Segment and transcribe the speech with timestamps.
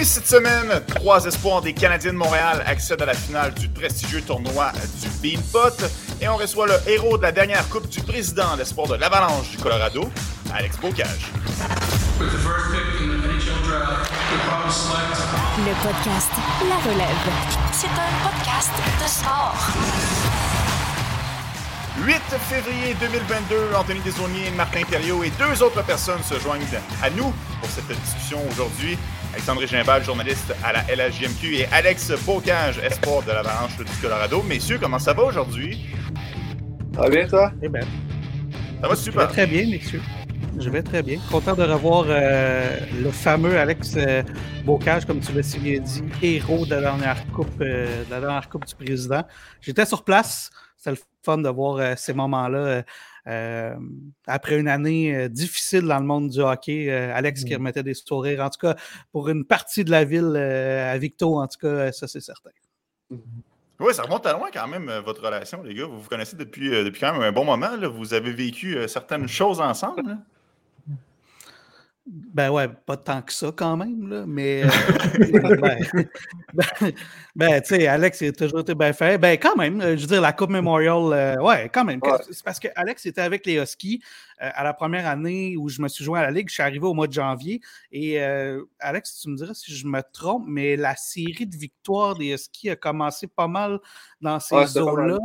[0.00, 4.22] Et cette semaine, trois espoirs des Canadiens de Montréal accèdent à la finale du prestigieux
[4.22, 5.84] tournoi du Beanpot.
[6.22, 9.58] Et on reçoit le héros de la dernière Coupe du Président, l'espoir de l'Avalanche du
[9.58, 10.10] Colorado,
[10.54, 11.30] Alex Bocage.
[12.18, 12.26] Le
[15.82, 16.30] podcast
[16.66, 17.30] La Relève.
[17.72, 20.29] C'est un podcast de sport.
[22.06, 22.14] 8
[22.48, 26.62] février 2022, Anthony Desaulniers, Martin Thériault et deux autres personnes se joignent
[27.02, 28.96] à nous pour cette discussion aujourd'hui.
[29.34, 34.42] Alexandre Gimbal, journaliste à la LHJMQ, et Alex Bocage, espoir de l'Avalanche du Colorado.
[34.42, 35.86] Messieurs, comment ça va aujourd'hui?
[36.94, 37.52] Ça va bien, toi?
[37.62, 37.82] Eh bien.
[38.80, 39.20] Ça va super.
[39.20, 40.02] Je vais très bien, messieurs.
[40.58, 41.18] Je vais très bien.
[41.30, 44.22] Content de revoir euh, le fameux Alex euh,
[44.64, 48.20] Bocage, comme tu l'as si bien dit, héros de la dernière coupe, euh, de la
[48.20, 49.22] dernière coupe du président.
[49.60, 50.50] J'étais sur place.
[50.78, 52.84] C'était le fun de voir ces moments-là.
[54.26, 58.50] après une année difficile dans le monde du hockey, Alex qui remettait des sourires, en
[58.50, 58.76] tout cas
[59.12, 62.50] pour une partie de la ville à Victo, en tout cas, ça c'est certain.
[63.78, 65.86] Oui, ça remonte à loin quand même, votre relation, les gars.
[65.86, 67.76] Vous vous connaissez depuis, depuis quand même un bon moment.
[67.76, 67.88] Là.
[67.88, 70.06] Vous avez vécu certaines choses ensemble.
[70.06, 70.18] Là?
[72.12, 74.68] Ben ouais, pas tant que ça quand même, là, mais euh,
[75.62, 75.78] ben,
[76.52, 76.92] ben,
[77.36, 79.16] ben, tu sais, Alex a toujours été bien fait.
[79.16, 82.00] Ben quand même, je veux dire, la Coupe Memorial, euh, ouais, quand même.
[82.28, 84.02] C'est parce que Alex était avec les Huskies
[84.42, 86.48] euh, à la première année où je me suis joint à la Ligue.
[86.48, 87.60] Je suis arrivé au mois de janvier.
[87.92, 88.20] Et
[88.80, 92.70] Alex, tu me diras si je me trompe, mais la série de victoires des Huskies
[92.70, 93.78] a commencé pas mal
[94.20, 95.18] dans ces eaux-là.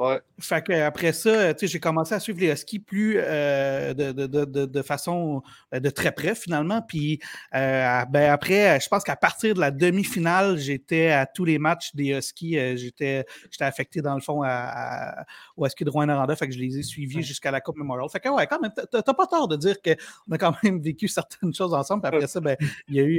[0.00, 0.18] Ouais.
[0.38, 4.82] Fait après ça, j'ai commencé à suivre les Huskies plus euh, de, de, de, de,
[4.82, 5.42] façon
[5.74, 6.80] euh, de très près finalement.
[6.80, 7.20] Puis
[7.54, 11.94] euh, ben après, je pense qu'à partir de la demi-finale, j'étais à tous les matchs
[11.94, 12.78] des Huskies.
[12.78, 15.24] j'étais, j'étais affecté dans le fond à, à,
[15.58, 16.34] au Husky de Rouen-Noranda.
[16.34, 18.08] Fait que je les ai suivis jusqu'à la Coupe Memorial.
[18.08, 21.08] Fait que ouais, quand même, t'as, pas tort de dire qu'on a quand même vécu
[21.08, 22.00] certaines choses ensemble.
[22.00, 22.56] Puis après ça, ben,
[22.88, 23.18] il y a eu,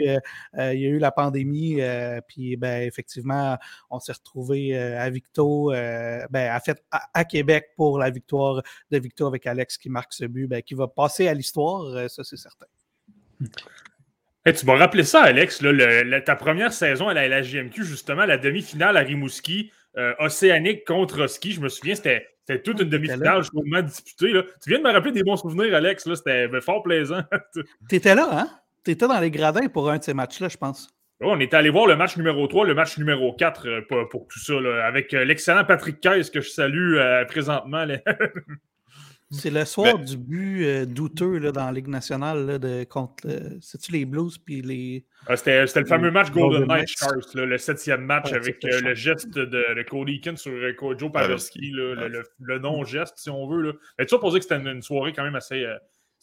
[0.73, 1.79] il y a eu la pandémie.
[2.27, 3.55] puis ben, effectivement,
[3.91, 5.69] on s'est retrouvés à Victo.
[5.69, 6.59] ben, à
[6.91, 8.61] à, Québec pour la victoire
[8.91, 12.07] de Victor avec Alex qui marque ce but, ben, qui va passer à l'histoire, euh,
[12.07, 12.65] ça c'est certain.
[14.45, 15.61] tu m'as rappelé ça, Alex,
[16.25, 21.51] ta première saison à la LHJMQ, justement, la demi-finale à Rimouski, euh, océanique contre ski,
[21.51, 22.27] je me souviens, c'était
[22.63, 24.31] toute une demi-finale chaudement disputée.
[24.31, 24.43] Là.
[24.63, 27.21] Tu viens de me rappeler des bons souvenirs, Alex, c'était fort plaisant.
[27.89, 28.49] tu étais là, hein?
[28.83, 30.89] Tu étais dans les gradins pour un de ces matchs-là, je pense.
[31.23, 34.27] Oh, on était allé voir le match numéro 3, le match numéro 4 euh, pour,
[34.27, 37.85] tout ça, avec euh, l'excellent Patrick Caisse que je salue euh, présentement.
[39.33, 43.29] C'est le soir ben du but douteux là, dans la Ligue nationale de, contre.
[43.61, 45.05] C'est-tu les Blues puis les.
[45.25, 49.83] Ah, c'était, le fameux match Golden Knight Sharks, le septième match avec le geste de,
[49.83, 50.51] Cody Eakin sur
[50.97, 53.61] Joe Pavelski, le, non-geste, si on veut.
[53.61, 53.71] Là.
[53.97, 55.65] Mais tu pour dire que c'était une, soirée quand même assez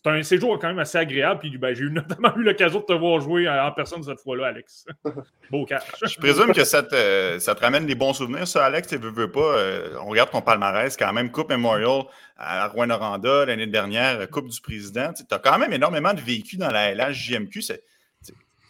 [0.03, 1.41] c'est un séjour quand même assez agréable.
[1.41, 4.87] Puis ben, j'ai notamment eu l'occasion de te voir jouer en personne cette fois-là, Alex.
[5.51, 5.83] Beau cash.
[6.03, 8.89] Je présume que ça te, ça te, ramène des bons souvenirs, ça, Alex.
[8.89, 9.59] Tu veux, veux pas.
[9.59, 12.03] Euh, on regarde ton palmarès, quand même, Coupe Memorial
[12.37, 15.13] à Rouen-Noranda l'année dernière, Coupe du Président.
[15.13, 17.63] Tu as quand même énormément de vécu dans la LHJMQ.
[17.63, 17.83] C'est,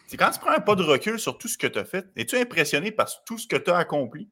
[0.07, 2.07] c'est quand tu prends un pas de recul sur tout ce que tu as fait,
[2.17, 4.31] es-tu impressionné par tout ce que tu as accompli?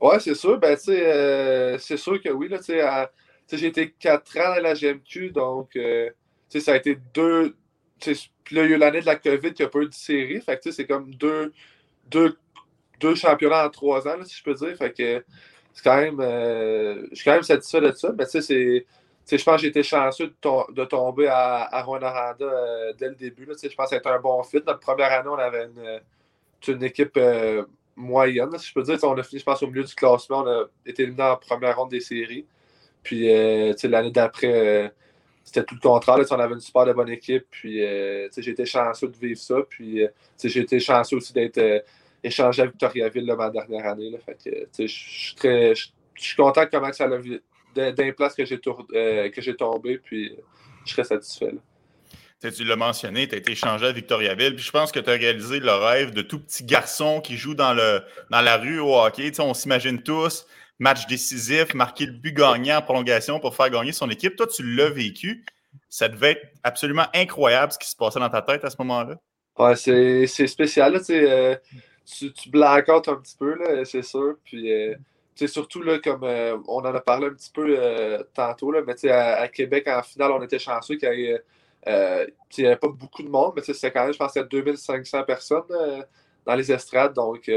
[0.00, 0.58] Oui, c'est sûr.
[0.58, 2.48] Ben, euh, c'est sûr que oui.
[2.48, 3.10] Là, à,
[3.56, 6.10] j'ai été quatre ans à la GMQ, donc euh,
[6.48, 7.56] ça a été deux.
[8.00, 9.94] Puis là, il y a eu l'année de la COVID qui a pas eu de
[9.94, 10.40] série.
[10.40, 11.52] Fait que c'est comme deux,
[12.10, 12.36] deux,
[12.98, 14.76] deux championnats en trois ans, si je peux dire.
[14.76, 15.24] Fait que
[15.72, 16.20] c'est quand même.
[16.20, 18.12] Euh, je suis quand même satisfait de ça.
[18.16, 18.86] Mais tu sais, c'est.
[19.36, 23.46] Je pense que j'ai été chanceux de, tomber à, à Rwanda euh, dès le début.
[23.46, 24.60] Je pense que c'était un bon fit.
[24.66, 25.68] Notre première année, on avait
[26.66, 27.18] une, équipe
[27.94, 28.98] moyenne, si je peux dire.
[29.04, 30.42] on a fini, je pense, au milieu du classement.
[30.42, 32.44] On a été éliminé en première ronde des séries.
[33.02, 34.88] Puis euh, l'année d'après, euh,
[35.44, 36.18] c'était tout le contraire.
[36.30, 37.46] on avait une super bonne équipe.
[37.50, 39.56] Puis euh, j'ai été chanceux de vivre ça.
[39.68, 40.06] Puis
[40.42, 41.84] j'ai été chanceux aussi d'être
[42.22, 44.12] échangé à Victoriaville là, ma dernière année.
[44.78, 45.74] je suis très.
[45.74, 48.58] Je suis content comment ça a d'un place que j'ai
[49.56, 49.98] tombé.
[49.98, 50.36] Puis
[50.84, 51.54] je serais satisfait.
[52.40, 54.54] Tu l'as mentionné, tu as été échangé à Victoriaville.
[54.54, 57.54] Puis je pense que tu as réalisé le rêve de tout petit garçon qui joue
[57.54, 58.00] dans, le,
[58.30, 59.30] dans la rue au hockey.
[59.40, 60.46] on s'imagine tous
[60.80, 64.34] match décisif, marquer le but gagnant en prolongation pour faire gagner son équipe.
[64.34, 65.44] Toi, tu l'as vécu.
[65.88, 69.16] Ça devait être absolument incroyable ce qui se passait dans ta tête à ce moment-là.
[69.58, 70.94] Ouais, c'est spécial.
[70.94, 71.56] Là, euh,
[72.06, 74.36] tu, tu un petit peu, c'est sûr.
[74.42, 74.94] Puis, euh,
[75.46, 77.78] surtout, là, comme euh, on en a parlé un petit peu
[78.32, 81.40] tantôt, là, mais à, à, Québec, en finale, on était chanceux qu'il
[81.86, 86.06] n'y avait, pas beaucoup de monde, mais c'était quand même, je pense, 2500 personnes
[86.46, 87.12] dans les estrades.
[87.12, 87.50] Donc,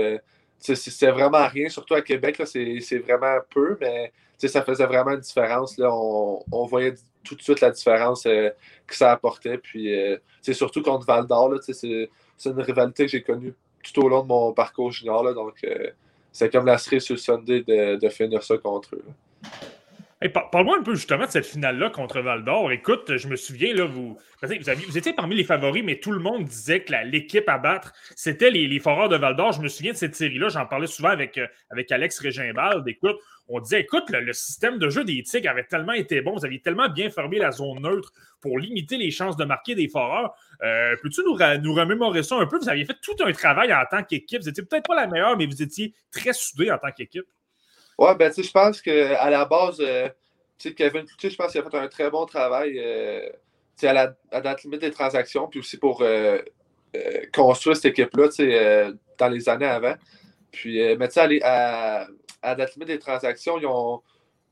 [0.63, 5.77] c'est vraiment rien, surtout à Québec, c'est vraiment peu, mais ça faisait vraiment une différence.
[5.77, 5.89] Là.
[5.93, 6.93] On, voyait
[7.23, 9.57] tout de suite la différence que ça apportait.
[9.57, 9.93] Puis
[10.41, 12.09] c'est surtout contre Val d'Or, c'est
[12.45, 15.23] une rivalité que j'ai connue tout au long de mon parcours junior.
[15.23, 15.65] Là, donc
[16.31, 19.05] c'est comme la cerise sur le Sunday de, de finir ça contre eux.
[20.29, 22.71] Parle-moi un peu justement de cette finale-là contre Val d'Or.
[22.71, 26.45] Écoute, je me souviens, là, vous, vous, étiez parmi les favoris, mais tout le monde
[26.45, 29.51] disait que l'équipe à battre, c'était les, les Foreurs de Val d'Or.
[29.51, 32.87] Je me souviens de cette série-là, j'en parlais souvent avec, euh, avec Alex Régimbald.
[32.87, 33.17] Écoute,
[33.49, 36.61] on disait, écoute, le, système de jeu des Tigres avait tellement été bon, vous aviez
[36.61, 40.33] tellement bien fermé la zone neutre pour limiter les chances de marquer des Foreurs.
[40.63, 42.57] Euh, peux-tu nous, nous remémorer ça un peu?
[42.57, 44.41] Vous aviez fait tout un travail en tant qu'équipe.
[44.41, 47.25] Vous étiez peut-être pas la meilleure, mais vous étiez très soudés en tant qu'équipe.
[47.97, 50.09] Ouais, ben, tu sais, je pense qu'à la base, euh,
[50.57, 53.29] tu sais, Kevin Cloutier, je pense qu'il a fait un très bon travail euh,
[53.83, 56.39] à, la, à limite des transactions, puis aussi pour euh,
[56.95, 58.29] euh, construire cette équipe-là
[59.17, 59.95] dans les années avant.
[60.51, 62.07] Puis, mais tu sais, à,
[62.41, 64.01] à, date limite des transactions, ils ont,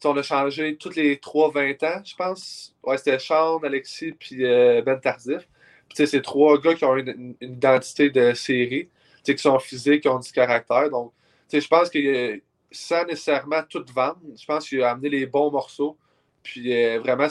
[0.04, 2.76] on a changé tous les 3-20 ans, je pense.
[2.84, 5.48] Ouais, c'était Sean, Alexis, puis Ben Tardif.
[5.90, 8.90] Puis, c'est trois gars qui ont une, une identité de série,
[9.24, 10.90] qui sont physiques, qui ont du caractère.
[10.90, 11.14] Donc,
[11.54, 12.42] je pense que
[12.72, 14.20] sans nécessairement tout vendre.
[14.40, 15.98] Je pense qu'il a amené les bons morceaux.
[16.44, 17.28] Puis euh, vraiment,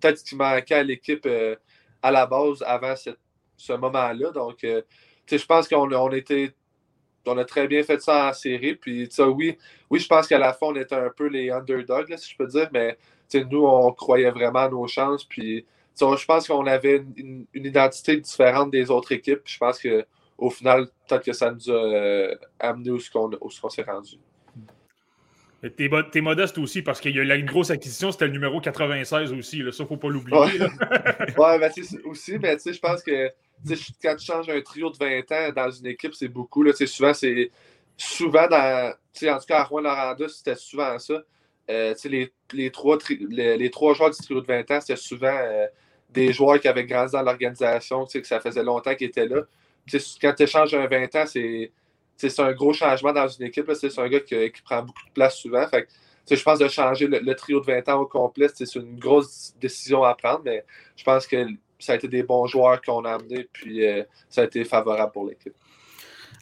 [0.00, 1.56] peut-être ce qui manquait à l'équipe euh,
[2.02, 2.94] à la base avant
[3.56, 4.30] ce moment-là.
[4.32, 4.82] Donc, euh,
[5.30, 6.54] je pense qu'on on était.
[7.26, 8.74] On a très bien fait ça en série.
[8.76, 9.58] Puis, oui,
[9.90, 12.46] oui, je pense qu'à la fin, on était un peu les underdogs, si je peux
[12.46, 12.68] dire.
[12.72, 12.96] Mais
[13.34, 15.24] nous, on croyait vraiment à nos chances.
[15.24, 15.66] Puis,
[16.00, 19.42] je pense qu'on avait une, identité différente des autres équipes.
[19.44, 24.18] je pense qu'au final, peut-être que ça nous a amené où, où on s'est rendu.
[25.76, 29.32] T'es, es modeste aussi parce qu'il y a une grosse acquisition, c'était le numéro 96
[29.34, 29.58] aussi.
[29.62, 30.38] Là, ça, faut pas l'oublier.
[30.38, 30.58] Ouais,
[31.38, 31.70] ouais ben,
[32.04, 33.30] aussi, mais je pense que
[34.02, 36.62] quand tu changes un trio de 20 ans dans une équipe, c'est beaucoup.
[36.62, 37.50] Là, souvent, c'est
[37.96, 38.94] souvent dans.
[38.94, 41.22] En tout cas, à Rouen Noranda, c'était souvent ça.
[41.68, 42.98] Euh, les, les, trois
[43.28, 45.66] les, trois joueurs du trio de 20 ans, c'était souvent euh,
[46.08, 49.42] des joueurs qui avaient grandi dans l'organisation, que ça faisait longtemps qu'ils étaient là.
[50.20, 51.70] quand tu échanges un 20 ans, c'est
[52.28, 53.70] c'est un gros changement dans une équipe.
[53.74, 55.66] C'est un gars qui, prend beaucoup de place souvent.
[55.68, 55.88] Fait
[56.30, 60.04] je pense de changer le, trio de 20 ans au complet, c'est une grosse décision
[60.04, 60.64] à prendre, mais
[60.96, 61.36] je pense que
[61.78, 65.12] ça a été des bons joueurs qu'on a amenés, puis euh, ça a été favorable
[65.12, 65.54] pour l'équipe.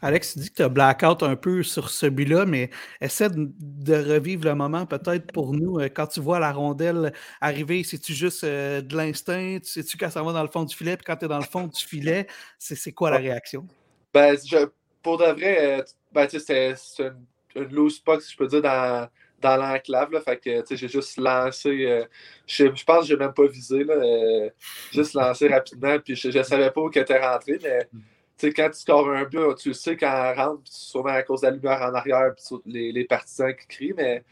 [0.01, 2.71] Alex, tu dis que tu as blackout un peu sur ce but-là, mais
[3.01, 5.81] essaie de, revivre le moment peut-être pour nous.
[5.81, 9.59] Euh, quand tu vois la rondelle arriver, c'est-tu juste euh, de l'instinct?
[9.63, 10.97] Sais-tu quand ça va dans le fond du filet?
[10.97, 12.29] Puis quand tu es dans le fond du filet,
[12.59, 13.67] c'est quoi la réaction?
[14.15, 14.69] Ben, je,
[15.09, 15.83] pour de vrai, euh,
[16.13, 17.17] ben, c'était une,
[17.55, 19.09] une, loose puck, si je peux dire, dans,
[19.41, 20.23] dans l'enclave.
[20.23, 21.87] Fait que j'ai juste lancé.
[21.87, 22.05] Euh,
[22.47, 23.85] je, pense que je n'ai même pas visé.
[23.85, 24.51] Là, euh,
[24.93, 25.99] juste lancé rapidement.
[25.99, 27.59] Puis je ne savais pas où elle était rentré.
[27.63, 31.47] Mais quand tu scores un but, tu sais quand elle rentre, sûrement à cause de
[31.47, 33.95] la lumière en arrière, puis les, les partisans qui crient.
[33.97, 34.23] Mais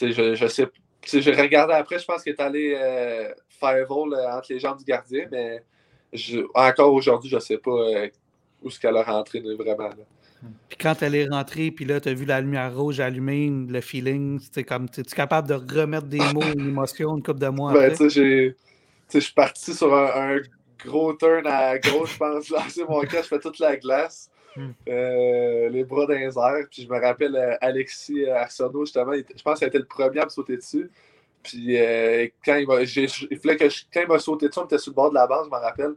[0.00, 0.66] je, je sais
[1.04, 5.28] j'ai regardé après, je pense qu'il est allé euh, vol entre les jambes du gardien,
[5.30, 5.62] mais
[6.12, 8.08] je, encore aujourd'hui, je ne sais pas
[8.64, 9.90] où ce qu'elle a rentré vraiment.
[10.68, 13.80] Puis quand elle est rentrée, puis là, tu as vu la lumière rouge allumée, le
[13.80, 17.48] feeling, c'était comme, es -tu capable de remettre des mots, une émotion, une coupe de
[17.48, 18.54] mois ben, tu sais,
[19.12, 20.40] je suis parti sur un,
[20.84, 24.30] gros turn à gauche, je pense, lancer mon cas, je fais toute la glace.
[24.56, 24.70] Hmm.
[24.88, 26.66] Euh, les bras dans les airs.
[26.70, 30.24] Puis je me rappelle euh, Alexis Arsenault, justement, je pense qu'il était le premier à
[30.26, 30.90] me sauter dessus.
[31.42, 34.78] Puis euh, quand il m'a, il fallait que quand il m'a sauté dessus, on était
[34.78, 35.94] sur le bord de la base, je me rappelle.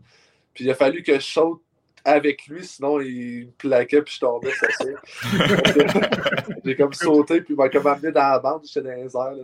[0.53, 1.61] Puis il a fallu que je saute
[2.07, 4.53] avec lui, sinon il me plaquait puis je tombais.
[6.63, 9.35] J'ai comme sauté puis il m'a comme amené dans la bande, j'étais dans les airs,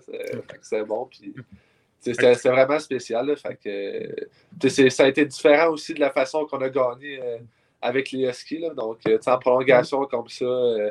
[0.62, 1.06] c'est bon.
[1.12, 1.36] Puis
[2.00, 3.36] c'est vraiment spécial.
[3.36, 3.60] fait
[4.62, 7.40] que, ça a été différent aussi de la façon qu'on a gagné euh,
[7.82, 8.60] avec les Huskies.
[8.60, 10.90] Là, donc, euh, en prolongation comme ça, euh,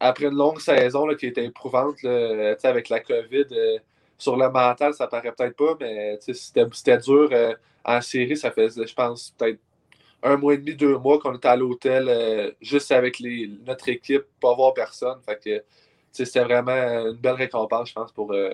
[0.00, 2.02] après une longue saison qui était éprouvante
[2.62, 3.44] avec la COVID,
[4.16, 7.28] sur le mental, ça paraît peut-être pas, mais c'était dur.
[7.84, 9.58] en série, ça faisait, je pense, peut-être
[10.22, 13.88] un mois et demi, deux mois qu'on était à l'hôtel euh, juste avec les, notre
[13.88, 15.18] équipe, pas voir personne.
[15.26, 15.64] Fait que
[16.10, 18.52] c'était vraiment une belle récompense, je pense, pour euh,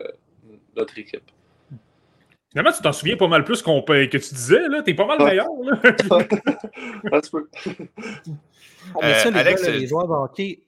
[0.76, 1.30] notre équipe.
[2.50, 4.82] Finalement, tu t'en souviens pas mal plus qu'on que tu disais, là.
[4.82, 5.78] T'es pas mal meilleur, là.
[5.82, 7.48] Un petit peu.
[9.02, 10.60] ça, les, Alex, les joueurs de hockey,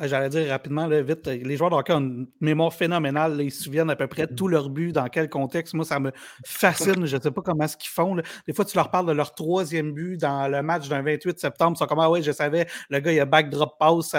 [0.00, 3.40] J'allais dire rapidement, vite, les joueurs de ont une mémoire phénoménale.
[3.40, 5.72] ils se souviennent à peu près tous leurs buts, dans quel contexte.
[5.72, 6.12] Moi, ça me
[6.44, 7.06] fascine.
[7.06, 8.16] Je ne sais pas comment est-ce qu'ils font.
[8.46, 11.76] Des fois, tu leur parles de leur troisième but dans le match d'un 28 septembre.
[11.76, 14.14] Ils sont comme Ah ouais, je savais, le gars, il a backdrop pass.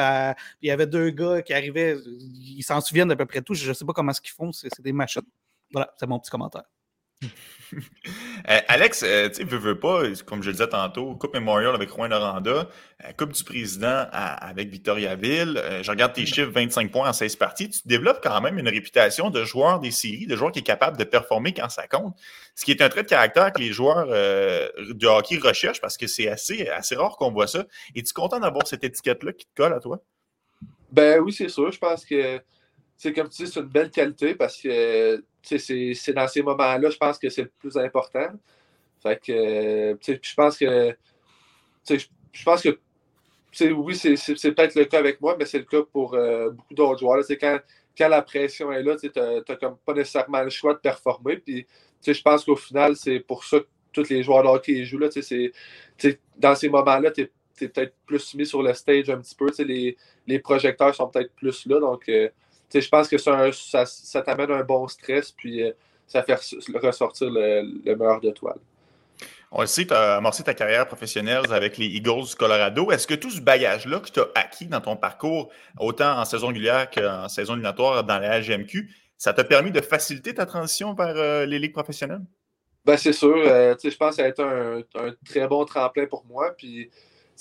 [0.62, 1.96] Il y avait deux gars qui arrivaient.
[2.08, 3.54] Ils s'en souviennent à peu près tout.
[3.54, 4.52] Je ne sais pas comment est-ce qu'ils font.
[4.52, 5.22] C'est des machines.
[5.72, 6.64] Voilà, c'est mon petit commentaire.
[8.50, 11.74] Euh, Alex, euh, tu sais, veux, veux pas, comme je le disais tantôt, Coupe Memorial
[11.74, 15.62] avec Rouen Noranda, euh, Coupe du Président avec Victoriaville.
[15.82, 17.70] je regarde tes chiffres, 25 points en 16 parties.
[17.70, 20.98] Tu développes quand même une réputation de joueur des séries, de joueur qui est capable
[20.98, 22.16] de performer quand ça compte.
[22.56, 26.08] Ce qui est un trait de caractère que les joueurs de hockey recherchent parce que
[26.08, 27.66] c'est assez, assez rare qu'on voit ça.
[27.96, 30.02] Es-tu content d'avoir cette étiquette-là qui te colle à toi?
[30.92, 31.72] Ben oui, c'est sûr.
[31.72, 32.42] Je pense que
[32.98, 36.98] c'est comme tu dis, c'est une belle qualité parce que c'est dans ces moments-là, je
[36.98, 38.28] pense que c'est le plus important.
[39.02, 40.96] Fait que, je pense que,
[41.90, 42.64] je pense
[43.60, 47.00] oui, c'est peut-être le cas avec moi, mais c'est le cas pour euh, beaucoup d'autres
[47.00, 47.24] joueurs.
[47.30, 47.60] Quand,
[47.98, 51.38] quand la pression est là, tu n'as comme pas nécessairement le choix de performer.
[51.38, 51.66] Puis,
[52.06, 55.00] je pense qu'au final, c'est pour ça que tous les joueurs de hockey jouent.
[55.00, 55.10] Là,
[56.38, 57.32] dans ces moments-là, tu es,
[57.68, 59.52] peut-être plus mis sur le stage un petit peu.
[59.60, 61.80] Les, les projecteurs sont peut-être plus là.
[61.80, 62.30] Donc, euh,
[62.74, 63.52] je pense que ça,
[63.86, 65.72] ça, t'amène un bon stress, puis euh,
[66.08, 66.38] ça fait
[66.82, 68.56] ressortir le, meilleur de toi.
[69.52, 72.90] On le sait, tu as amorcé ta carrière professionnelle avec les Eagles du Colorado.
[72.92, 76.48] Est-ce que tout ce bagage-là que tu as acquis dans ton parcours, autant en saison
[76.48, 81.16] régulière qu'en saison éliminatoire dans la HGMQ, ça t'a permis de faciliter ta transition vers
[81.18, 82.24] euh, les ligues professionnelles?
[82.86, 83.36] Ben, c'est sûr.
[83.36, 84.82] Euh, je pense que ça a été un,
[85.26, 86.52] très bon tremplin pour moi.
[86.58, 86.90] Puis,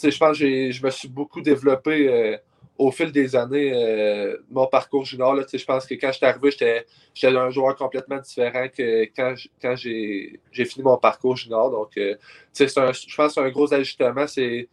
[0.03, 2.39] je pense que je me suis beaucoup développé
[2.81, 6.25] au fil des années, euh, mon parcours junior, là, je pense que quand je suis
[6.25, 11.71] arrivé, j'étais un joueur complètement différent que quand, j'ai fini mon parcours junior.
[11.71, 12.15] Donc, euh,
[12.59, 14.27] je pense que c'est un gros ajustement.
[14.27, 14.67] C'est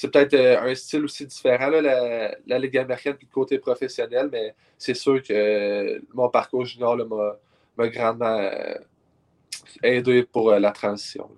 [0.00, 4.54] peut-être euh, un style aussi différent, la, la, Ligue américaine puis le côté professionnel, mais
[4.78, 6.96] c'est sûr que mon parcours junior
[7.76, 8.52] m'a grandement
[9.82, 11.30] aidé pour la transition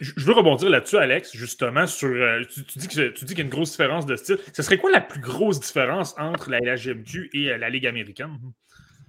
[0.00, 2.08] je veux rebondir là-dessus, Alex, justement, sur.
[2.08, 4.38] Euh, tu, dis que, tu dis qu'il y a une grosse différence de style.
[4.52, 8.38] Ce serait quoi la plus grosse différence entre la LGMQ et euh, la Ligue américaine?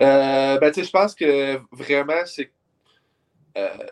[0.02, 2.52] Euh, ben, je pense que vraiment, c'est.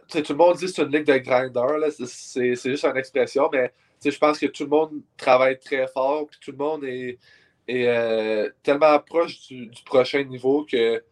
[0.10, 3.72] tout le monde dit que c'est une ligue de grinder, c'est juste une expression, mais
[4.04, 7.20] je pense que tout le monde travaille très fort, puis tout le monde est,
[7.68, 11.04] est tellement proche du, du, prochain niveau que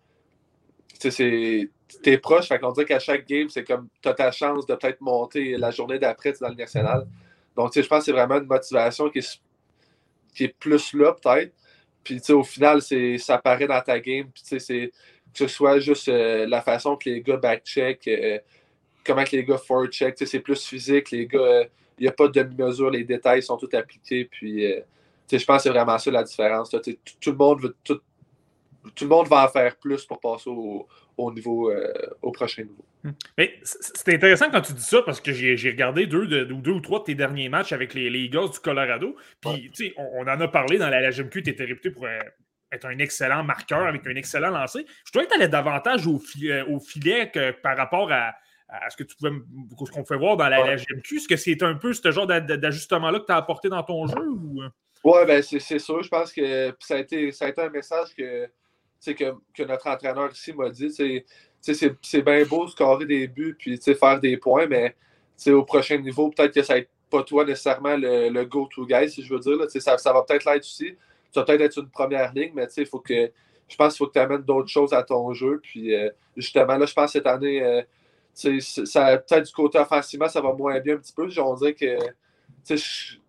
[0.97, 1.69] c'est
[2.01, 4.75] t'es proche, fait qu'on dirait qu'à chaque game, c'est comme tu as ta chance de
[4.75, 7.07] peut-être monter la journée d'après dans le national.
[7.55, 11.53] Donc, je pense que c'est vraiment une motivation qui est, plus là, peut-être.
[12.03, 14.29] Puis, au final, ça paraît dans ta game.
[14.31, 14.91] Puis, c'est
[15.33, 18.39] que ce soit juste euh, la façon que les gars back-check, euh,
[19.05, 21.11] comment que les gars forward-check, c'est plus physique.
[21.11, 21.65] Les gars, il euh,
[21.99, 24.25] n'y a pas de demi-mesure, les détails sont tous appliqués.
[24.25, 24.63] Puis,
[25.31, 26.69] je pense que c'est vraiment ça la différence.
[26.69, 27.99] Tout, le monde veut, tout,
[28.95, 30.87] tout le monde va en faire plus pour passer au,
[31.19, 32.85] au niveau, euh, au prochain niveau.
[33.03, 33.11] Hmm.
[33.37, 36.99] Mais c'est intéressant quand tu dis ça parce que j'ai regardé deux, deux, ou trois
[36.99, 39.15] de tes derniers matchs avec les, les Eagles du Colorado.
[39.41, 42.19] Puis, tu sais, on, en a parlé dans la, LGMQ, tu étais réputé pour euh,
[42.71, 44.85] être un excellent marqueur avec un excellent lancer.
[45.05, 48.33] Je trouvais que tu allais davantage au, filet, au filet que par rapport à,
[48.89, 49.31] ce que tu pouvais
[49.85, 51.17] ce qu'on pouvait voir dans la, LGMQ.
[51.17, 54.29] Est-ce que c'est un peu ce genre d'ajustement-là que tu as apporté dans ton jeu?
[54.29, 54.61] Ou...
[54.61, 54.69] Euh?
[55.03, 56.03] Oui, ben c'est sûr.
[56.03, 58.49] Je pense que ça a, été, ça a été un message que
[59.05, 60.91] que, que notre entraîneur ici m'a dit.
[61.61, 64.95] C'est bien beau scorer des buts puis faire des points, mais
[65.47, 69.33] au prochain niveau, peut-être que ça va pas toi nécessairement le, go-to guy, si je
[69.33, 69.57] veux dire.
[69.57, 70.95] Là, ça, ça va peut-être l'être aussi.
[71.31, 73.31] Ça va peut-être être une première ligne, mais il faut que.
[73.67, 75.59] Je pense qu'il faut que tu amènes d'autres choses à ton jeu.
[75.61, 77.83] Puis euh, justement, là, je pense que cette année, euh,
[78.43, 81.29] peut-être du côté offensivement, ça va moins bien un petit peu.
[81.39, 81.97] On dirait que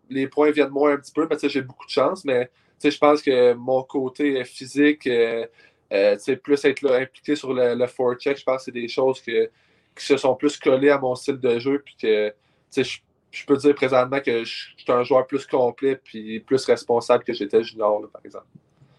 [0.08, 2.24] les points viennent moins un petit peu, mais j'ai beaucoup de chance.
[2.24, 2.50] Mais
[2.82, 5.46] je pense que mon côté physique, euh,
[5.92, 9.50] euh plus être impliqué sur le, le forecheck, je pense que c'est des choses que,
[9.96, 11.82] qui se sont plus collées à mon style de jeu.
[11.84, 12.34] Puis que
[12.76, 17.32] je, peux dire présentement que je, suis un joueur plus complet puis plus responsable que
[17.32, 18.46] j'étais junior, par exemple.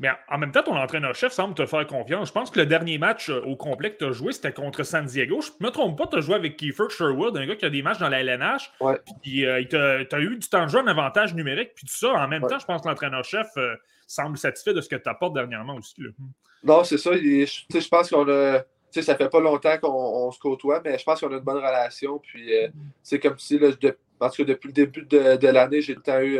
[0.02, 2.30] Mais en même temps, ton entraîneur-chef semble te faire confiance.
[2.30, 4.82] Je pense que le dernier match euh, au complet que tu as joué, c'était contre
[4.82, 5.42] San Diego.
[5.42, 7.70] Je ne me trompe pas, tu as joué avec Kiefer Sherwood, un gars qui a
[7.70, 8.72] des matchs dans la LNH.
[8.82, 9.00] Ouais.
[9.22, 11.74] Puis euh, tu as, eu du temps de jeu, un avantage numérique.
[11.76, 13.76] Puis tout ça, en même temps, je pense que l'entraîneur-chef euh,
[14.08, 15.94] semble satisfait de ce que tu apportes dernièrement aussi.
[16.64, 17.12] Non, c'est ça.
[17.14, 18.64] je pense qu'on a.
[18.90, 21.58] sais, ça fait pas longtemps qu'on se côtoie, mais je pense qu'on a une bonne
[21.58, 22.18] relation.
[22.18, 22.52] Puis,
[23.04, 25.94] c'est comme si, là, de, en tout cas, depuis le début de, de l'année, j'ai
[25.94, 26.40] tout le temps eu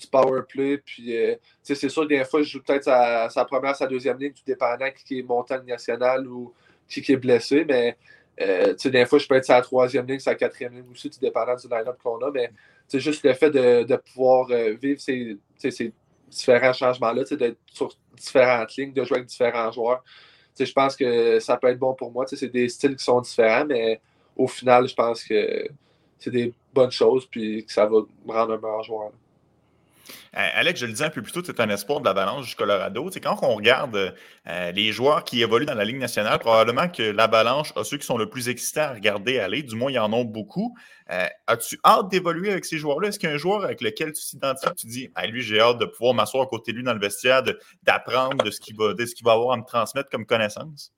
[0.00, 0.78] du power play.
[0.78, 4.32] Puis, euh, c'est sûr, des fois, je joue peut-être sa, sa, première, sa deuxième ligne,
[4.32, 6.52] tout dépendant qui est montagne nationale ou
[6.88, 7.64] qui, est blessé.
[7.66, 7.96] Mais,
[8.40, 11.54] euh, des fois, je peux être sa troisième ligne, sa quatrième ligne aussi, tout dépendant
[11.54, 12.30] du line-up qu'on a.
[12.30, 12.50] Mais,
[12.88, 15.92] c'est juste le fait de, pouvoir euh, vivre ces, ces
[16.28, 20.02] différents changements-là, d'être sur différentes lignes, de jouer avec différents joueurs.
[20.58, 22.26] Je pense que ça peut être bon pour moi.
[22.26, 24.00] C'est des styles qui sont différents, mais
[24.36, 25.68] au final, je pense que
[26.18, 29.12] c'est des bonnes choses puis que ça va me rendre un meilleur joueur.
[30.32, 33.10] Alex, je le disais un peu plus tôt, c'est un espoir de l'Avalanche du Colorado.
[33.22, 34.14] quand on regarde
[34.46, 38.18] les joueurs qui évoluent dans la Ligue nationale, probablement que l'Avalanche a ceux qui sont
[38.18, 39.62] le plus excités à regarder aller.
[39.62, 40.76] Du moins, il y en a beaucoup.
[41.46, 43.08] As-tu hâte d'évoluer avec ces joueurs-là?
[43.08, 45.78] Est-ce qu'il y a un joueur avec lequel tu t'identifies tu dis, lui, j'ai hâte
[45.78, 47.42] de pouvoir m'asseoir à côté de lui dans le vestiaire,
[47.82, 50.92] d'apprendre de, ce qu'il va, avoir à me transmettre comme connaissance?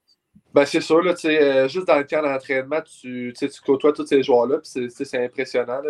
[0.52, 4.22] Ben, c'est sûr, là, euh, juste dans le camp d'entraînement, tu, tu côtoies tous ces
[4.22, 5.80] joueurs-là, c'est impressionnant.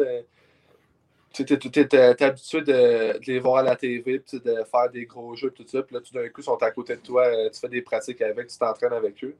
[1.32, 5.66] Tu es, habitué de, les voir à la TV, de faire des gros jeux, tout
[5.66, 7.68] ça, puis là, tout d'un coup, ils sont à côté de toi, euh, tu fais
[7.68, 9.34] des pratiques avec, tu t'entraînes avec eux.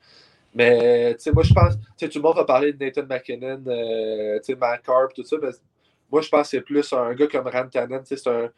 [0.55, 3.63] Mais, tu sais, moi, je pense, tu tout le monde va parler de Nathan McKinnon,
[3.67, 4.83] euh, tu sais, Matt
[5.15, 5.51] tout ça, mais
[6.11, 8.51] moi, je pense que c'est plus un gars comme Rantanen, tu sais.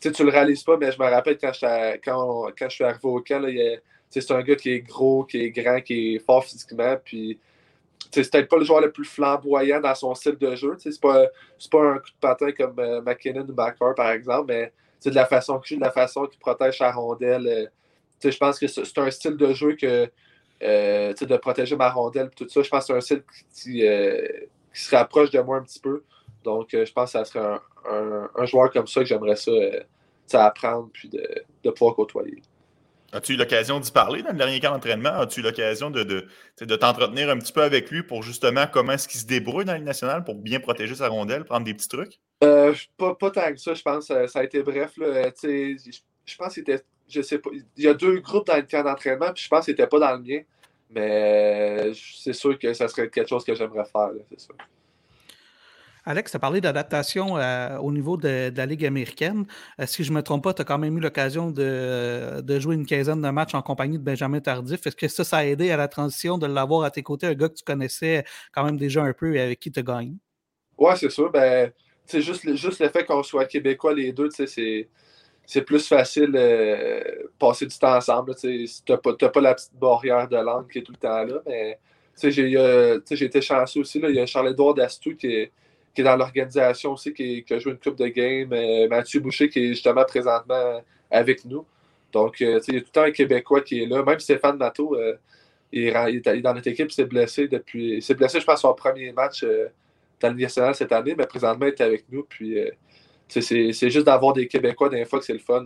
[0.00, 1.52] Tu sais, tu le réalises pas, mais je me rappelle quand,
[2.04, 3.80] quand, quand je suis arrivé au camp, il
[4.20, 6.96] c'est un gars qui est gros, qui est grand, qui est fort physiquement.
[7.04, 7.38] Puis,
[8.14, 10.76] c'est peut-être pas le joueur le plus flamboyant dans son style de jeu.
[10.78, 11.26] C'est pas,
[11.70, 14.72] pas un coup de patin comme euh, McKinnon ou Backer, par exemple, mais
[15.04, 17.46] de la façon qu'il de la façon qu'il protège sa rondelle.
[17.46, 20.08] Euh, je pense que c'est un style de jeu que
[20.62, 22.62] euh, de protéger ma rondelle tout ça.
[22.62, 23.22] Je pense que c'est un style
[23.52, 23.80] qui,
[24.72, 26.02] se rapproche de moi un petit peu.
[26.42, 27.58] Donc, je pense que ça serait
[27.88, 31.22] un, joueur comme ça que j'aimerais ça, apprendre puis de,
[31.62, 32.40] de pouvoir côtoyer.
[33.14, 35.10] As-tu eu l'occasion d'y parler dans le dernier camp d'entraînement?
[35.10, 39.06] As-tu eu l'occasion de, de, t'entretenir un petit peu avec lui pour justement comment est-ce
[39.06, 42.18] qu'il se débrouille dans le national pour bien protéger sa rondelle, prendre des petits trucs?
[42.42, 44.10] Euh, pas, tant que ça, je pense.
[44.10, 44.96] Euh, ça a été bref.
[44.96, 45.76] Là, je,
[46.24, 46.82] je pense qu'il était.
[47.08, 47.50] Je sais pas.
[47.76, 50.00] Il y a deux groupes dans le camp d'entraînement, puis je pense qu'il n'était pas
[50.00, 50.40] dans le mien.
[50.90, 54.54] Mais c'est sûr que ça serait quelque chose que j'aimerais faire, c'est sûr.
[56.06, 59.46] Alex, tu as parlé d'adaptation euh, au niveau de, la Ligue américaine.
[59.80, 62.74] Euh, si je ne me trompe pas, tu as quand même eu l'occasion de, jouer
[62.74, 64.86] une quinzaine de matchs en compagnie de Benjamin Tardif.
[64.86, 67.34] Est-ce que ça, ça a aidé à la transition de l'avoir à tes côtés, un
[67.34, 70.14] gars que tu connaissais quand même déjà un peu et avec qui tu gagné?
[70.76, 71.30] Oui, c'est sûr.
[71.30, 71.72] Ben,
[72.12, 74.88] juste, juste le fait qu'on soit québécois les deux, c'est
[75.46, 77.02] c'est plus facile euh,
[77.38, 78.34] passer du temps ensemble.
[78.34, 81.42] Tu n'as pas, la petite barrière de langue qui est tout le temps là.
[81.46, 81.78] Mais
[82.22, 84.00] j'ai été chanceux aussi.
[84.02, 85.52] Il y a Charles-Édouard Dastou qui est,
[85.94, 88.52] qui est dans l'organisation aussi, qui, a joué une coupe de game.
[88.52, 91.64] Euh, Mathieu Boucher, qui est justement présentement avec nous.
[92.12, 94.02] Donc, euh, il y a tout le temps un Québécois qui est là.
[94.02, 95.16] Même Stéphane Nato, euh,
[95.72, 97.96] il, est dans notre équipe, s'est blessé depuis.
[97.96, 99.44] Il s'est blessé, je pense, son premier match
[100.20, 102.24] dans le national cette année, mais présentement, il est avec nous.
[102.24, 102.58] Puis,
[103.28, 105.64] c'est juste d'avoir des Québécois des fois que c'est le fun.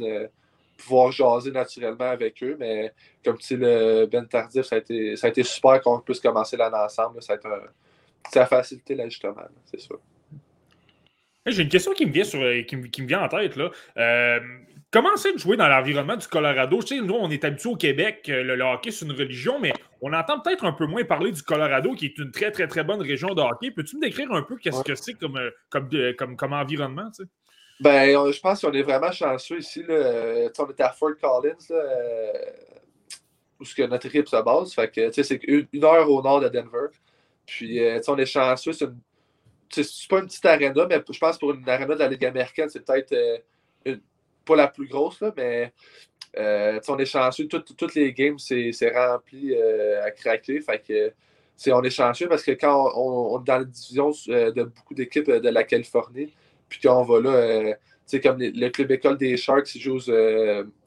[0.79, 2.93] pouvoir jaser naturellement avec eux, mais
[3.25, 6.57] comme tu le Ben Tardif, ça a été, ça a été super qu'on puisse commencer
[6.57, 7.21] l'année ensemble.
[7.23, 7.39] Ça, a
[8.31, 9.99] ça a facilité l'ajustement, c'est sûr.
[11.51, 13.57] J'ai une question qui me vient, sur, euh, qui, me vient en tête.
[13.57, 13.71] Là.
[13.97, 14.41] Euh,
[14.91, 16.83] comment c'est de jouer dans l'environnement du Colorado?
[16.83, 19.73] Tu sais, nous, on est habitué au Québec, euh, le, hockey, c'est une religion, mais
[20.01, 22.85] on entend peut-être un peu moins parler du Colorado, qui est une très, très, très
[22.85, 23.71] bonne région de hockey.
[23.71, 25.39] Peux-tu me décrire un peu qu'est-ce que c'est comme,
[25.71, 27.11] comme, comme, comme, environnement?
[27.11, 27.29] Tu sais?
[27.81, 29.85] Ben, je pense qu'on est vraiment chanceux ici.
[29.87, 30.51] Là.
[30.59, 31.83] on est à Fort Collins, là,
[33.61, 34.73] où que notre équipe se base.
[34.73, 36.89] Fait que, c'est une heure au nord de Denver.
[37.47, 38.73] Puis, on est chanceux.
[38.73, 38.99] C'est une
[39.71, 42.69] c'est pas une petite arena, mais je pense pour une arena de la Ligue américaine,
[42.69, 43.97] c'est peut-être euh,
[44.45, 45.73] pas la plus grosse, là, mais
[46.39, 47.47] euh, on est chanceux.
[47.47, 50.61] toutes les games, c'est rempli euh, à craquer.
[50.61, 51.13] Fait que,
[51.71, 55.49] on est chanceux parce que quand on, est dans la division de beaucoup d'équipes de
[55.49, 56.33] la Californie,
[56.69, 57.75] puis qu'on va là,
[58.23, 60.13] comme le club école des Sharks, ils jouent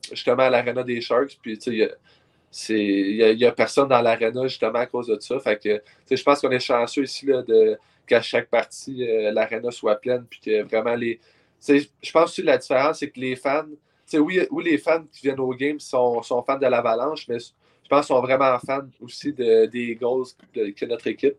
[0.10, 4.86] justement à l'arena des Sharks, puis il n'y a, a, personne dans l'arena justement à
[4.86, 5.40] cause de ça.
[5.40, 5.82] Fait que,
[6.16, 7.78] je pense qu'on est chanceux ici là, de
[8.12, 11.20] qu'à chaque partie, euh, l'arena soit pleine, puis que vraiment les.
[11.68, 13.68] Je pense que la différence, c'est que les fans,
[14.16, 17.88] oui, oui, les fans qui viennent aux games sont, sont fans de l'Avalanche, mais je
[17.90, 21.38] pense qu'ils sont vraiment fans aussi de, des Eagles que notre équipe.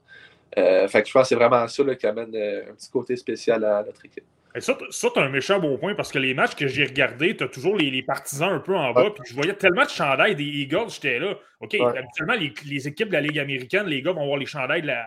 [0.56, 3.16] Euh, fait que je pense que c'est vraiment ça qui amène euh, un petit côté
[3.16, 4.24] spécial à notre équipe.
[4.58, 7.48] ça, ça un méchant bon point parce que les matchs que j'ai regardés, tu as
[7.48, 9.10] toujours les, partisans un peu en bas.
[9.10, 11.34] Puis je voyais tellement de chandails des Eagles, j'étais là.
[11.60, 14.82] OK, habituellement, les, les, équipes de la Ligue américaine, les gars vont voir les chandails
[14.82, 15.06] de la,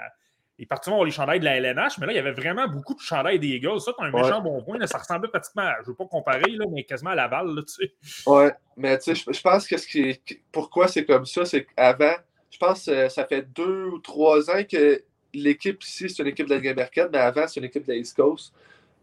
[0.58, 2.94] les partisans ont les chandails de la LNH, mais là, il y avait vraiment beaucoup
[2.94, 3.82] de chandails des Eagles.
[3.82, 4.86] Ça, c'est un méchant bon point.
[4.88, 7.48] ça ressemblait pratiquement, je ne veux pas comparer, là, mais quasiment à Laval.
[7.48, 7.94] Là, tu sais.
[8.26, 10.20] Ouais, mais tu sais, je, pense que ce qui
[10.52, 12.16] pourquoi c'est comme ça, c'est qu'avant,
[12.50, 16.46] je pense que ça fait deux ou trois ans que l'équipe ici, c'est une équipe
[16.46, 18.54] de la Ligue américaine, mais avant, c'est une équipe de la East Coast.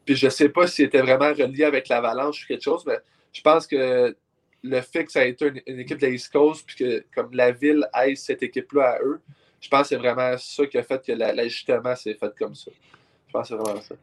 [0.07, 2.99] Puis je ne sais pas si c'était vraiment relié avec l'Avalanche ou quelque chose, mais
[3.33, 4.17] je pense que
[4.65, 7.31] le fait que ça a été une, équipe de la East Coast, puis que comme
[7.33, 9.21] la ville aille cette équipe-là à eux,
[9.62, 12.70] je pense que c'est vraiment ça qui a fait que l'ajustement s'est fait comme ça.
[13.29, 13.94] Je pense que c'est vraiment ça.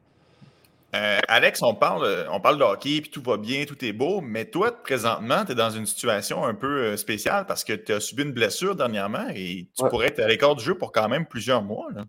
[0.96, 4.22] Euh, Alex, on parle, on parle de hockey, puis tout va bien, tout est beau,
[4.22, 7.94] mais toi, présentement, tu es dans une situation un peu euh, spéciale parce que tu
[7.94, 11.08] as subi une blessure dernièrement et tu pourrais être à l'écart du jeu pour quand
[11.08, 11.90] même plusieurs mois.
[11.94, 12.06] Là.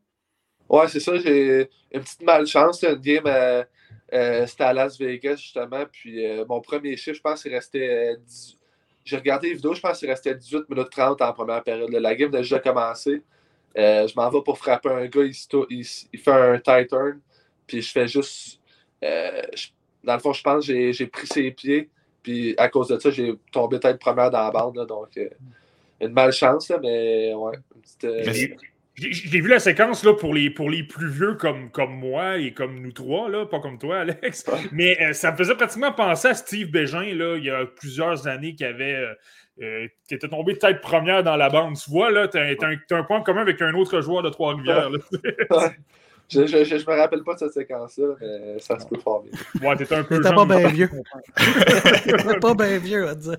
[0.71, 1.19] Ouais, c'est ça.
[1.19, 3.65] J'ai une petite malchance, une game
[4.47, 5.85] c'était à Las Vegas, justement.
[5.91, 8.17] Puis mon premier chiffre, je pense, il restait
[9.05, 11.91] J'ai regardé les vidéos, je pense qu'il restait 18 minutes 30 en première période.
[11.91, 13.23] La game a déjà commencé.
[13.77, 15.23] Je m'en vais pour frapper un gars,
[15.71, 17.21] il, fait un tight turn.
[17.67, 18.61] Puis je fais juste.
[19.03, 21.89] dans le fond, je pense que j'ai pris ses pieds.
[22.23, 24.87] Puis à cause de ça, j'ai tombé tête première dans la bande.
[24.87, 25.19] donc,
[26.01, 27.59] une malchance, mais ouais.
[29.01, 32.53] J'ai vu la séquence là, pour, les, pour les plus vieux comme, comme moi et
[32.53, 34.45] comme nous trois, là, pas comme toi, Alex.
[34.73, 38.29] Mais euh, ça me faisait pratiquement penser à Steve Bégin, là, il y a plusieurs
[38.29, 38.95] années, qui avait.
[38.95, 39.15] Euh,
[39.63, 41.77] euh, qui était tombé tête première dans la bande.
[41.77, 44.89] Tu vois, là, tu as, as, un point commun avec un autre joueur de Trois-Rivières.
[46.31, 49.69] Je, je, je, me rappelle pas de cette séquence-là, mais ça se peut fort bien.
[49.69, 50.21] Ouais, t'étais un peu.
[50.21, 50.91] T'étais pas bien vieux.
[52.05, 53.37] T'étais pas bien vieux, à dire.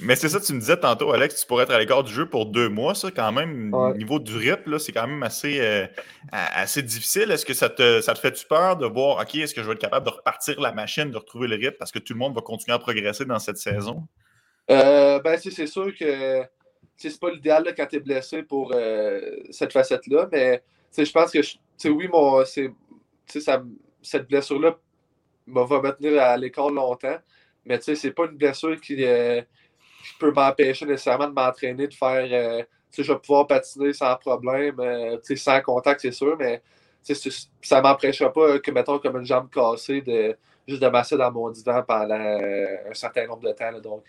[0.00, 2.26] mais c'est ça, tu me disais tantôt, Alex, tu pourrais être à l'écart du jeu
[2.26, 3.74] pour deux mois, ça, quand même.
[3.74, 5.86] Au niveau du rythme, c'est quand même assez, euh,
[6.32, 7.30] assez difficile.
[7.30, 9.74] Est-ce que ça te, ça te fait-tu peur de voir, OK, est-ce que je vais
[9.74, 12.34] être capable de repartir la machine, de retrouver le rythme, parce que tout le monde
[12.34, 14.06] va continuer à progresser dans cette saison?
[14.70, 16.42] Euh, ben, c'est sûr que
[16.96, 19.20] c'est pas l'idéal quand tu es blessé pour euh,
[19.50, 20.62] cette facette-là, mais
[20.96, 23.62] je pense que, oui, mon, ça,
[24.02, 24.76] cette blessure-là
[25.46, 27.16] va me tenir à l'écart longtemps,
[27.64, 29.42] mais c'est pas une blessure qui, euh,
[30.18, 32.28] peut m'empêcher nécessairement de m'entraîner, de faire.
[32.30, 32.62] Euh,
[32.96, 36.62] je vais pouvoir patiner sans problème, euh, sans contact, c'est sûr, mais
[37.02, 41.30] ça ne m'empêchera pas que, mettons, comme une jambe cassée, de juste de masser dans
[41.32, 43.72] mon divan pendant un certain nombre de temps.
[43.80, 44.04] donc,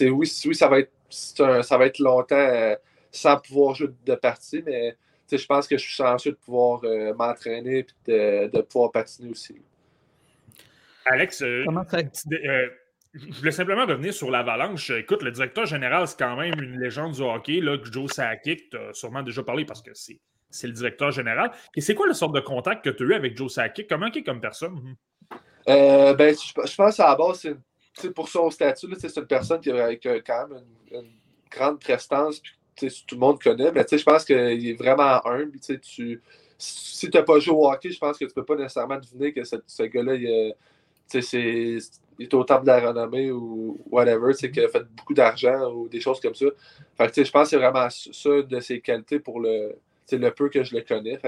[0.00, 2.74] oui, oui, ça va être, ça va être longtemps
[3.10, 4.94] sans pouvoir jouer de partie, mais
[5.36, 9.56] je pense que je suis chanceux de pouvoir euh, m'entraîner et de, pouvoir patiner aussi.
[11.06, 12.68] Alex, euh, euh,
[13.14, 14.90] je voulais simplement revenir sur l'avalanche.
[14.90, 18.70] Écoute, le directeur général, c'est quand même une légende du hockey, là, Joe Sakic.
[18.70, 21.50] Tu as sûrement déjà parlé parce que c'est le directeur général.
[21.74, 23.88] Et c'est quoi le sorte de contact que tu as eu avec Joe Sakic?
[23.88, 24.96] Comment il est comme personne?
[25.66, 27.46] ben, je, pense à la base,
[27.92, 31.12] c'est pour son statut, c'est une personne qui a, quand même une, une
[31.50, 32.40] grande prestance
[32.78, 35.58] tout le monde connaît, mais je pense qu'il est vraiment humble.
[35.60, 36.22] Tu,
[36.58, 38.98] si tu n'as pas joué au hockey, je pense que tu ne peux pas nécessairement
[38.98, 40.54] deviner que ce, gars-là, il,
[42.20, 46.00] est au top de la renommée ou whatever, qu'il a fait beaucoup d'argent ou des
[46.00, 46.46] choses comme ça.
[46.96, 49.76] Fait je pense que c'est vraiment ça de ses qualités pour le,
[50.10, 51.18] le peu que je le connais.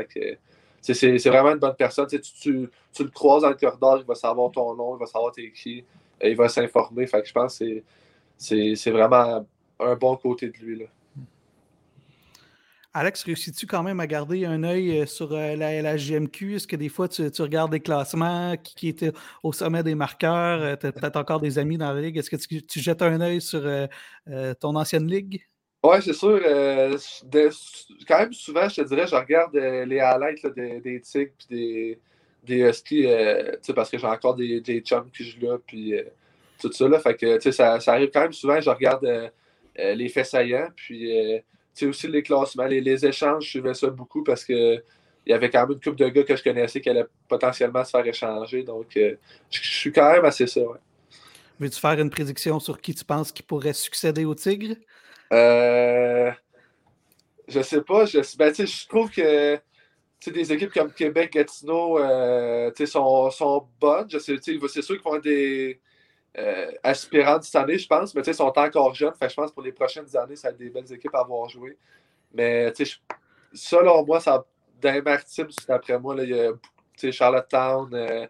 [0.80, 2.08] c'est vraiment une bonne personne.
[2.08, 5.06] Tu, tu, tu, le croises dans le corridor, il va savoir ton nom, il va
[5.06, 5.84] savoir t'es qui,
[6.22, 7.06] il va s'informer.
[7.06, 7.82] je pense que
[8.36, 9.46] c'est vraiment
[9.78, 10.78] un bon côté de lui.
[10.80, 10.86] Là.
[12.92, 16.56] Alex, réussis-tu quand même à garder un œil euh, sur euh, la, la GMQ?
[16.56, 19.12] Est-ce que des fois tu, regardes des classements qui, étaient
[19.44, 20.60] au sommet des marqueurs?
[20.60, 22.16] Euh, tu as peut-être encore des amis dans la ligue?
[22.16, 23.62] Est-ce que tu, jettes un œil sur
[24.58, 25.46] ton ancienne ligue?
[25.84, 26.40] Oui, c'est sûr.
[28.08, 31.98] quand même souvent, je te dirais, je regarde les highlights des, Tigres et des,
[32.42, 33.06] des Huskies
[33.72, 35.94] parce que j'ai encore des, des chums qui jouent là puis
[36.60, 36.88] tout ça.
[36.88, 39.30] Là, fait que ça, ça arrive quand même souvent, je regarde
[39.76, 40.68] les faits saillants.
[40.74, 41.40] Puis
[41.74, 44.82] c'est aussi les classements, les, les, échanges, je suivais ça beaucoup parce que
[45.26, 47.84] il y avait quand même une couple de gars que je connaissais qui allaient potentiellement
[47.84, 48.62] se faire échanger.
[48.62, 49.16] Donc, euh,
[49.50, 50.60] je, suis quand même assez ça.
[51.58, 54.76] Veux-tu faire une prédiction sur qui tu penses qui pourrait succéder au Tigre?
[55.32, 56.30] Euh,
[57.46, 58.06] je sais pas.
[58.06, 59.60] Je, ben, je trouve que
[60.26, 64.08] des équipes comme Québec, Gatineau euh, sont, sont bonnes.
[64.10, 64.40] C'est
[64.82, 65.80] sûr qu'ils vont être des,
[66.38, 69.14] euh, aspirants cette année, je pense, mais ils sont encore jeunes.
[69.14, 71.20] Fait, je pense que pour les prochaines années, ça va être des belles équipes à
[71.20, 71.76] avoir joué.
[72.32, 72.72] Mais
[73.52, 74.44] selon moi, ça,
[74.80, 78.26] dans les maritimes, après moi, là, il y a Charlottetown, euh,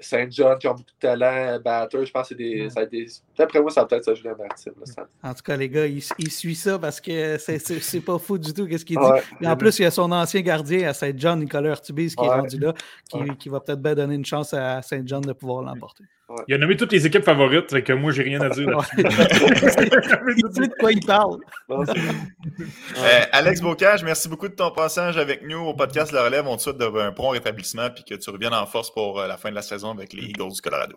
[0.00, 3.06] Saint John qui ont beaucoup de talent, Batter, je pense que c'est des, des.
[3.38, 4.74] D'après moi, ça va peut-être se jouer Maritime.
[5.22, 8.66] en tout cas, les gars, ils, suivent ça parce que c'est pas fou du tout
[8.66, 9.46] qu'est-ce qu'il dit.
[9.46, 12.28] en plus, il y a son ancien gardien à Saint John, Nicolas Urtubis, qui est
[12.28, 12.74] rendu là,
[13.08, 16.04] qui, qui va peut-être bien donner une chance à Saint John de pouvoir l'emporter.
[16.48, 19.02] Il a nommé toutes les équipes favorites, fait que moi, j'ai rien à dire là-dessus.
[20.68, 21.38] de quoi il parle.
[21.70, 26.46] Euh, Alex Bocage, merci beaucoup de ton passage avec nous au podcast La Relève.
[26.46, 29.36] On te souhaite un bon rétablissement et que tu reviennes en force pour euh, la
[29.36, 30.96] fin de la saison avec les Eagles du Colorado.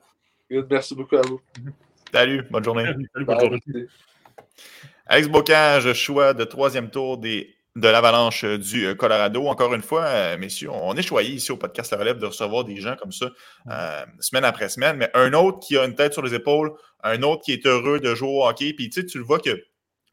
[0.50, 1.42] Merci beaucoup à vous.
[2.14, 2.86] Salut, bonne journée.
[2.86, 3.60] Salut, bonne journée.
[5.06, 9.48] Alex Bocage, choix de troisième tour des de l'Avalanche euh, du euh, Colorado.
[9.48, 12.64] Encore une fois, euh, messieurs, on est choyé ici au podcast La Relève de recevoir
[12.64, 13.28] des gens comme ça
[14.20, 17.44] semaine après semaine, mais un autre qui a une tête sur les épaules, un autre
[17.44, 18.74] qui est heureux de jouer au hockey.
[18.74, 19.64] Puis tu sais, tu le vois que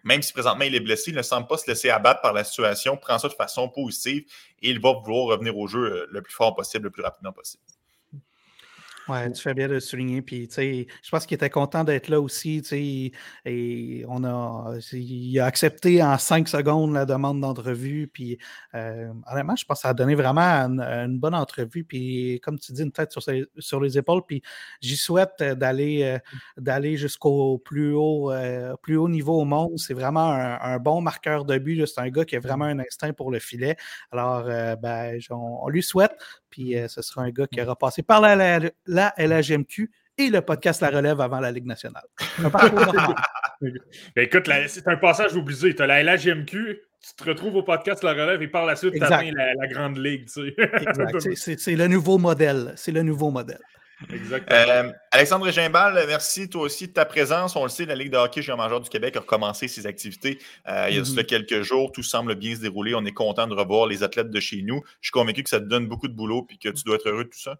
[0.04, 2.44] même si présentement il est blessé, il ne semble pas se laisser abattre par la
[2.44, 4.24] situation, prend ça de façon positive
[4.60, 7.62] et il va vouloir revenir au jeu le plus fort possible, le plus rapidement possible.
[9.08, 10.22] Ouais, tu fais bien de le souligner.
[10.22, 12.62] Puis, je pense qu'il était content d'être là aussi.
[13.44, 18.08] Et on a, il a accepté en cinq secondes la demande d'entrevue.
[18.08, 18.38] Puis,
[18.74, 21.84] euh, honnêtement, je pense que ça a donné vraiment une, bonne entrevue.
[21.84, 23.22] Puis, comme tu dis, une tête sur,
[23.58, 24.22] sur les épaules.
[24.26, 24.42] Puis,
[24.80, 26.18] j'y souhaite d'aller euh,
[26.56, 29.78] d'aller jusqu'au plus haut, euh, plus haut niveau au monde.
[29.78, 31.86] C'est vraiment un, bon marqueur de but.
[31.86, 33.76] C'est un gars qui a vraiment un instinct pour le filet.
[34.12, 34.44] Alors,
[34.80, 36.12] ben, on, lui souhaite.
[36.48, 40.80] Puis, ce sera un gars qui aura passé par la la LHMQ et le podcast
[40.80, 42.04] La Relève avant la Ligue nationale.
[44.14, 45.74] Ben, écoute, c'est un passage obligé.
[45.74, 46.44] Tu as la LHMQ,
[47.00, 49.96] tu te retrouves au podcast La Relève et par la suite, tu atteins la, Grande
[49.96, 50.28] Ligue.
[50.28, 52.74] c'est le nouveau modèle.
[52.76, 53.60] C'est le nouveau modèle.
[54.12, 54.58] Exactement.
[54.58, 57.56] Euh, Alexandre Gimbal, merci toi aussi de ta présence.
[57.56, 60.38] On le sait, la Ligue de hockey junior major du Québec a recommencé ses activités
[60.68, 61.92] euh, il y a mm quelques jours.
[61.92, 62.94] Tout semble bien se dérouler.
[62.94, 64.82] On est content de revoir les athlètes de chez nous.
[65.00, 67.08] Je suis convaincu que ça te donne beaucoup de boulot et que tu dois être
[67.08, 67.56] heureux de tout ça.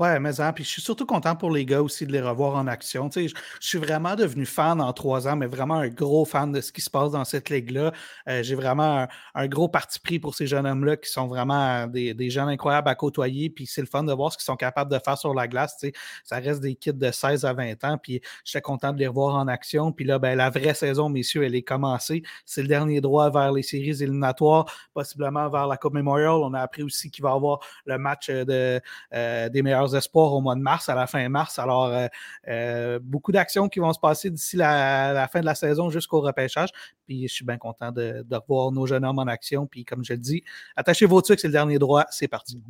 [0.00, 2.56] Ouais, mais hein, puis je suis surtout content pour les gars aussi de les revoir
[2.56, 3.08] en action.
[3.08, 6.50] Tu sais, je, suis vraiment devenu fan en trois ans, mais vraiment un gros fan
[6.50, 7.92] de ce qui se passe dans cette ligue-là.
[8.28, 12.12] Euh, j'ai vraiment un, gros parti pris pour ces jeunes hommes-là qui sont vraiment des,
[12.12, 13.50] des, jeunes incroyables à côtoyer.
[13.50, 15.76] Puis c'est le fun de voir ce qu'ils sont capables de faire sur la glace.
[15.78, 15.92] Tu sais.
[16.24, 17.96] Ça reste des kids de 16 à 20 ans.
[17.96, 19.92] Puis j'étais content de les revoir en action.
[19.92, 22.24] Puis là, ben, la vraie saison, messieurs, elle est commencée.
[22.46, 26.32] C'est le dernier droit vers les séries éliminatoires, possiblement vers la Coupe Memorial.
[26.42, 28.80] On a appris aussi qu'il va y avoir le match de,
[29.14, 31.58] euh, des meilleurs espoirs au mois de mars, à la fin mars.
[31.58, 32.06] Alors, euh,
[32.48, 36.70] euh, beaucoup d'actions qui vont se passer d'ici la, fin de la saison jusqu'au repêchage.
[37.06, 39.66] Puis, je suis bien content de, revoir nos jeunes hommes en action.
[39.66, 40.42] Puis, comme je le dis,
[40.76, 42.04] attachez vos trucs, c'est le dernier droit.
[42.10, 42.62] C'est parti.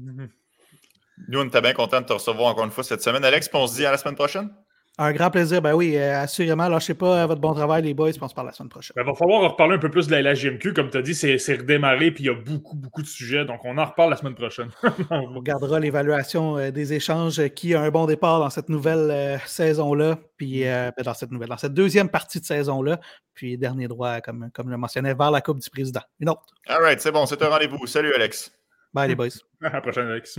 [1.29, 3.24] Nous, on était bien content de te recevoir encore une fois cette semaine.
[3.24, 4.50] Alex, on se dit à la semaine prochaine.
[4.96, 5.61] Un grand plaisir.
[5.61, 6.68] Ben oui, euh, assurément.
[6.68, 8.11] Lâchez pas votre bon travail, les boys.
[8.20, 8.94] On se parle la semaine prochaine.
[8.96, 10.72] Il ben, va falloir reparler un peu plus de la LHGMQ.
[10.72, 13.44] Comme tu as dit, c'est redémarré puis il y a beaucoup, beaucoup de sujets.
[13.44, 14.70] Donc, on en reparle la semaine prochaine.
[15.11, 19.38] on regardera l'évaluation euh, des échanges qui a un bon départ dans cette nouvelle euh,
[19.46, 20.18] saison-là.
[20.37, 23.00] Puis ben, dans cette nouvelle, dans cette deuxième partie de saison-là.
[23.35, 26.02] Puis dernier droit, comme, comme je le mentionnais, vers la Coupe du Président.
[26.20, 26.54] Une autre.
[26.68, 27.85] All right, c'est bon, c'est un rendez-vous.
[27.87, 28.52] Salut, Alex.
[28.94, 29.28] Bye, les boys.
[29.62, 30.38] à la prochaine, Alex.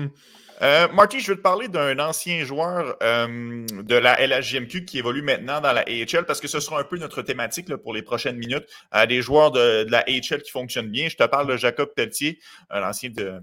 [0.62, 5.22] Euh, Marty, je veux te parler d'un ancien joueur euh, de la LHJMQ qui évolue
[5.22, 8.02] maintenant dans la AHL parce que ce sera un peu notre thématique là, pour les
[8.02, 8.66] prochaines minutes.
[8.94, 11.10] Euh, des joueurs de, la AHL qui fonctionnent bien.
[11.10, 12.40] Je te parle de Jacob Pelletier,
[12.72, 13.42] l'ancien de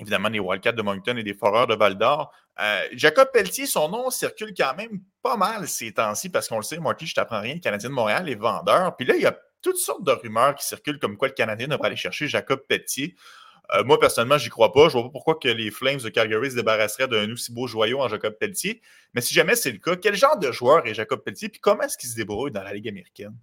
[0.00, 2.32] évidemment des Wildcats de Moncton et des Foreurs de Val d'Or.
[2.92, 6.78] Jacob Pelletier, son nom circule quand même pas mal ces temps-ci parce qu'on le sait,
[6.78, 8.94] Marty, je t'apprends rien, le Canadien de Montréal est vendeur.
[8.96, 11.66] Puis là, il y a toutes sortes de rumeurs qui circulent comme quoi le Canadien
[11.66, 13.16] devrait aller chercher Jacob Pelletier.
[13.74, 14.88] Euh, moi, personnellement, j'y crois pas.
[14.88, 18.00] Je vois pas pourquoi que les Flames de Calgary se débarrasseraient d'un aussi beau joyau
[18.00, 18.80] en Jacob Pelletier.
[19.14, 21.48] Mais si jamais c'est le cas, quel genre de joueur est Jacob Pelletier?
[21.48, 23.34] Puis comment est-ce qu'il se débrouille dans la Ligue américaine?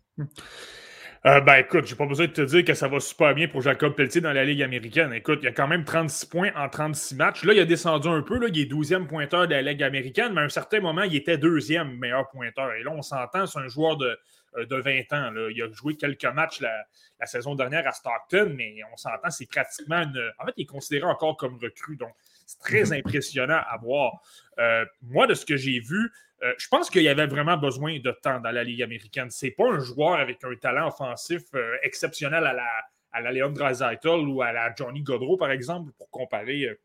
[1.26, 3.60] Euh, ben écoute, j'ai pas besoin de te dire que ça va super bien pour
[3.62, 5.12] Jacob Pelletier dans la Ligue américaine.
[5.12, 7.44] Écoute, il y a quand même 36 points en 36 matchs.
[7.44, 8.38] Là, il a descendu un peu.
[8.38, 11.16] Là, il est 12e pointeur de la Ligue américaine, mais à un certain moment, il
[11.16, 12.74] était deuxième meilleur pointeur.
[12.74, 14.16] Et là, on s'entend, c'est un joueur de,
[14.58, 15.34] de 20 ans.
[15.50, 16.86] Il a joué quelques matchs la,
[17.26, 20.32] saison dernière à Stockton, mais on s'entend, c'est pratiquement une.
[20.40, 22.14] En fait, il est considéré encore comme recrue, donc
[22.46, 23.06] c'est très mhm.
[23.06, 24.22] impressionnant à voir.
[24.60, 26.12] Euh, moi, de ce que j'ai vu,
[26.44, 29.30] euh, je pense qu'il y avait vraiment besoin de temps dans la Ligue américaine.
[29.32, 31.44] C'est pas un joueur avec un talent offensif
[31.84, 32.68] exceptionnel à la,
[33.12, 36.78] à la Leon ou à la Johnny Godreau, par exemple, pour comparer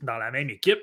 [0.00, 0.80] dans la même équipe.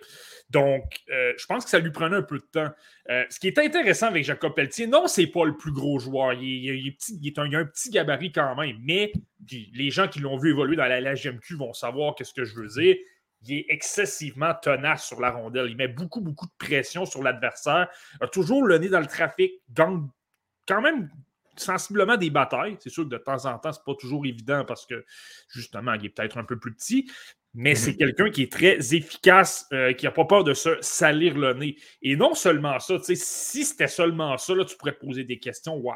[0.49, 2.69] Donc, euh, je pense que ça lui prenait un peu de temps.
[3.09, 6.33] Euh, ce qui est intéressant avec Jacob Pelletier, non, c'est pas le plus gros joueur.
[6.33, 9.11] Il, est, il, a un petit gabarit quand même, mais
[9.73, 12.67] les gens qui l'ont vu évoluer dans la LGMQ vont savoir qu'est-ce que je veux
[12.67, 12.95] dire.
[13.45, 15.67] Il est excessivement tenace sur la rondelle.
[15.69, 17.89] Il met beaucoup, beaucoup de pression sur l'adversaire.
[18.21, 20.07] A toujours le nez dans le trafic, gagne
[20.65, 21.09] quand même
[21.57, 22.77] sensiblement des batailles.
[22.79, 25.05] C'est sûr que de temps en temps, c'est pas toujours évident parce que
[25.49, 27.09] justement, il est peut-être un peu plus petit,
[27.53, 27.97] mais c'est mhm.
[27.97, 31.75] quelqu'un qui est très efficace, euh, qui n'a pas peur de se salir le nez.
[32.01, 33.15] Et non seulement ça, si
[33.63, 35.77] c'était seulement ça, là, tu pourrais te poser des questions.
[35.77, 35.93] Ouais,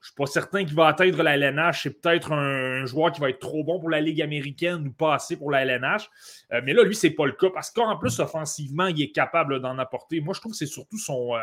[0.00, 1.84] je ne suis pas certain qu'il va atteindre la LNH.
[1.84, 5.14] C'est peut-être un, joueur qui va être trop bon pour la Ligue américaine ou pas
[5.14, 6.10] assez pour la LNH.
[6.52, 9.12] Euh, mais là, lui, ce n'est pas le cas parce qu'en plus, offensivement, il est
[9.12, 10.20] capable d'en apporter.
[10.20, 11.34] Moi, je trouve que c'est surtout son,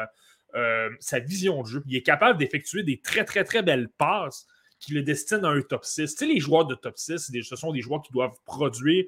[0.56, 1.84] euh, sa vision de jeu.
[1.88, 4.48] Il est capable d'effectuer des très, très, très belles passes
[4.80, 6.12] qui le destinent à un top 6.
[6.12, 9.06] Tu sais, les joueurs de top 6, ce sont des joueurs qui doivent produire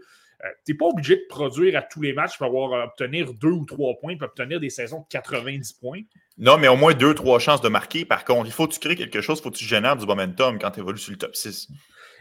[0.65, 3.51] tu n'es pas obligé de produire à tous les matchs pour avoir, euh, obtenir deux
[3.51, 6.01] ou trois points, pour obtenir des saisons de 90 points.
[6.37, 8.05] Non, mais au moins deux, trois chances de marquer.
[8.05, 10.05] Par contre, il faut que tu crées quelque chose, il faut que tu génères du
[10.05, 11.69] momentum quand tu évolues sur le top 6.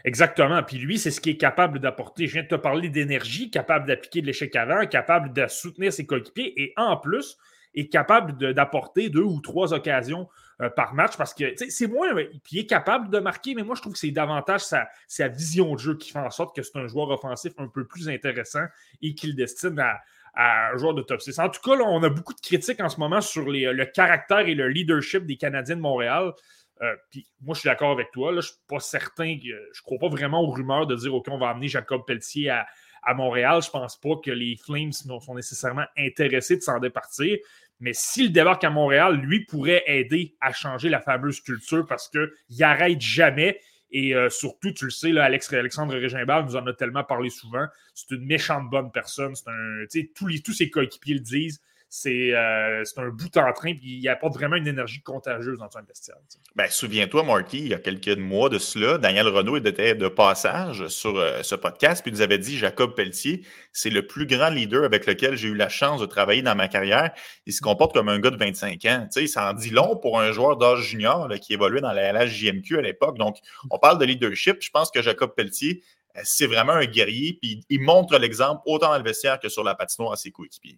[0.03, 0.61] Exactement.
[0.63, 2.27] Puis lui, c'est ce qu'il est capable d'apporter.
[2.27, 6.05] Je viens de te parler d'énergie, capable d'appliquer de l'échec avant, capable de soutenir ses
[6.05, 7.37] coéquipiers et en plus,
[7.75, 10.27] est capable d'apporter deux ou trois occasions
[10.61, 12.13] euh, par match parce que c'est moins.
[12.15, 15.27] Puis il est capable de marquer, mais moi, je trouve que c'est davantage sa, sa,
[15.27, 18.09] vision de jeu qui fait en sorte que c'est un joueur offensif un peu plus
[18.09, 18.65] intéressant
[19.01, 19.99] et qu'il destine à,
[20.33, 21.39] à un joueur de top 6.
[21.39, 24.55] En tout cas, on a beaucoup de critiques en ce moment sur le caractère et
[24.55, 26.33] le leadership des Canadiens de Montréal.
[26.81, 28.31] Euh, puis moi, je suis d'accord avec toi.
[28.31, 31.13] Là, je ne suis pas certain, je ne crois pas vraiment aux rumeurs de dire
[31.13, 32.65] OK, on va amener Jacob Pelletier à,
[33.13, 33.61] Montréal.
[33.61, 37.37] Je ne pense pas que les Flames sont nécessairement intéressés de s'en départir.
[37.81, 42.29] Mais s'il débarque à Montréal, lui pourrait aider à changer la fameuse culture parce qu'il
[42.59, 43.59] n'arrête jamais.
[43.91, 47.29] Et euh, surtout, tu le sais, là, Alex, Alexandre Régimbal nous en a tellement parlé
[47.29, 47.65] souvent.
[47.93, 49.35] C'est une méchante bonne personne.
[49.35, 49.83] C'est un,
[50.15, 51.59] tous, les, tous ses coéquipiers le disent.
[52.05, 55.57] Euh, c'est un bout en train, puis il n'y a pas vraiment une énergie contagieuse
[55.57, 56.17] dans son bestial.
[56.55, 60.87] Ben, souviens-toi, Marky, il y a quelques mois de cela, Daniel Renault était de passage
[60.87, 64.49] sur euh, ce podcast, puis il nous avait dit Jacob Pelletier, c'est le plus grand
[64.49, 67.11] leader avec lequel j'ai eu la chance de travailler dans ma carrière.
[67.45, 69.07] Il se comporte comme un gars de 25 ans.
[69.11, 72.13] Tu sais, ça en dit long pour un joueur d'âge junior qui évoluait dans la
[72.13, 73.17] LHJMQ à l'époque.
[73.17, 73.37] Donc,
[73.69, 74.61] on parle de leadership.
[74.61, 75.83] Je pense que Jacob Pelletier,
[76.15, 79.65] euh, c'est vraiment un guerrier, puis il montre l'exemple autant dans le vestiaire que sur
[79.65, 80.77] la patinoire à ses coéquipiers.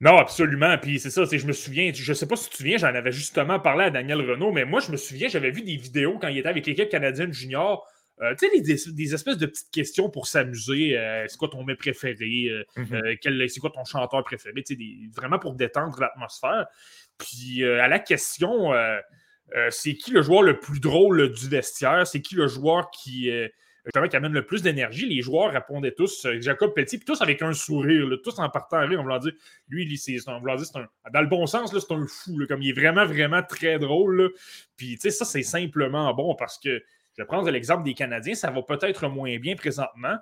[0.00, 0.78] Non, absolument.
[0.78, 2.94] Puis c'est ça, je me souviens, je ne sais pas si tu te souviens, j'en
[2.94, 6.18] avais justement parlé à Daniel Renault, mais moi, je me souviens, j'avais vu des vidéos
[6.20, 7.86] quand il était avec l'équipe canadienne junior.
[8.20, 10.98] Euh, tu sais, des, espèces de petites questions pour s'amuser.
[10.98, 12.48] Euh, c'est quoi ton mets préféré?
[12.48, 13.48] Euh, mm-hmm.
[13.48, 14.64] c'est quoi ton chanteur préféré?
[15.14, 16.66] vraiment pour détendre l'atmosphère.
[17.16, 18.72] Puis à la question,
[19.70, 22.06] c'est qui le joueur le plus drôle du vestiaire?
[22.06, 23.30] C'est qui le joueur qui
[23.92, 25.06] qui amène le plus d'énergie.
[25.06, 28.78] Les joueurs répondaient tous, euh, Jacob Petit, puis tous avec un sourire, tous en partant
[28.78, 29.32] à rire, on voulant dire,
[29.68, 33.06] lui, c'est un, un, dans le bon sens, c'est un fou, comme il est vraiment,
[33.06, 34.32] vraiment très drôle.
[34.76, 36.82] Puis, tu sais, ça, c'est simplement bon parce que,
[37.16, 40.16] je vais prendre l'exemple des Canadiens, ça va peut-être moins bien présentement.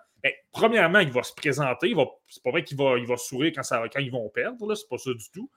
[0.50, 1.94] Premièrement, il va se présenter,
[2.26, 4.88] c'est pas vrai qu'il va, il va sourire quand, ça, quand ils vont perdre, c'est
[4.88, 5.50] pas ça du tout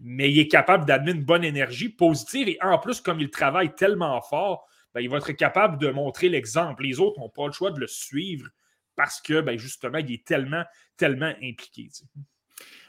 [0.00, 3.74] mais il est capable d'amener une bonne énergie positive et en plus, comme il travaille
[3.74, 6.82] tellement fort, ben, il va être capable de montrer l'exemple.
[6.84, 8.48] Les autres n'ont pas le choix de le suivre
[8.96, 10.64] parce que, ben, justement, il est tellement,
[10.96, 11.88] tellement impliqué.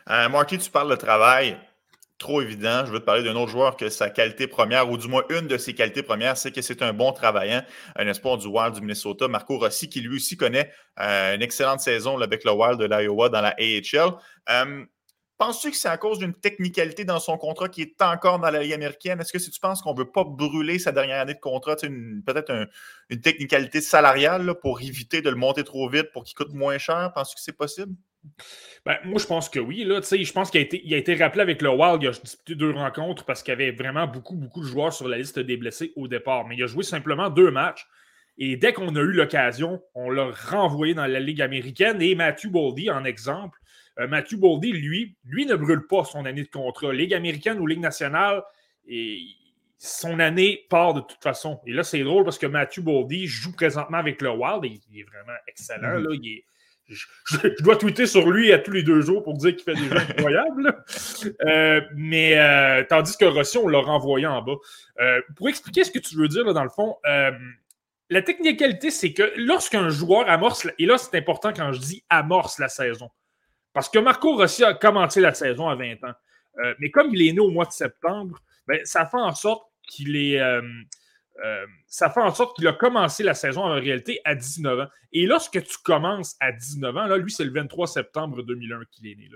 [0.10, 1.58] Euh, Marky, tu parles de travail
[2.20, 2.86] trop évident.
[2.86, 5.48] Je veux te parler d'un autre joueur que sa qualité première, ou du moins une
[5.48, 7.64] de ses qualités premières, c'est que c'est un bon travaillant,
[7.96, 11.80] un espoir du Wild du Minnesota, Marco Rossi, qui lui aussi connaît euh, une excellente
[11.80, 14.12] saison avec le Wild de l'Iowa dans la AHL.
[14.50, 14.86] Euh,
[15.40, 18.62] Penses-tu que c'est à cause d'une technicalité dans son contrat qui est encore dans la
[18.62, 19.22] Ligue américaine?
[19.22, 21.78] Est-ce que si tu penses qu'on ne veut pas brûler sa dernière année de contrat,
[21.78, 22.68] peut-être
[23.10, 27.14] une technicalité salariale pour éviter de le monter trop vite pour qu'il coûte moins cher?
[27.16, 27.94] Penses-tu que c'est possible?
[28.86, 29.86] Ben, moi, je pense que oui.
[29.86, 32.04] Là, je pense qu'il a, été, rappelé avec le Wild.
[32.04, 35.08] Il a disputé deux rencontres parce qu'il y avait vraiment beaucoup, beaucoup de joueurs sur
[35.08, 36.48] la liste des blessés au départ.
[36.48, 37.88] Mais il a joué simplement deux matchs.
[38.38, 42.02] Et dès qu'on a eu l'occasion, on l'a renvoyé dans la Ligue américaine.
[42.02, 43.59] Et Matthew Boldy, en exemple,
[44.00, 46.94] euh, Matthew Boldy, lui, lui ne brûle pas son année de contrat.
[46.94, 48.44] Ligue américaine ou Ligue nationale,
[48.88, 49.20] et
[49.78, 51.60] son année part de toute façon.
[51.66, 55.00] Et là, c'est drôle parce que Matthew Boldy joue présentement avec le Wild et il
[55.00, 56.00] est vraiment excellent.
[56.00, 56.18] Mhm.
[56.88, 59.88] je, dois tweeter sur lui à tous les deux jours pour dire qu'il fait des
[59.88, 60.84] jeux incroyables.
[61.46, 64.56] Euh, mais euh, tandis que Rossi, on l'a renvoyé en bas.
[65.36, 66.96] pour expliquer ce que tu veux dire, dans le fond,
[68.12, 72.58] la technicalité, c'est que lorsqu'un joueur amorce, et là, c'est important quand je dis amorce
[72.58, 73.10] la saison,
[73.74, 76.14] parce que Marco Rossi a commencé la saison à 20 ans.
[76.64, 79.64] Euh, mais comme il est né au mois de septembre, ben, ça fait en sorte
[79.88, 80.40] qu'il est.
[80.40, 80.62] Euh,
[81.44, 84.88] euh, ça fait en sorte qu'il a commencé la saison en réalité à 19 ans.
[85.12, 89.08] Et lorsque tu commences à 19 ans, là, lui, c'est le 23 septembre 2001 qu'il
[89.08, 89.30] est né.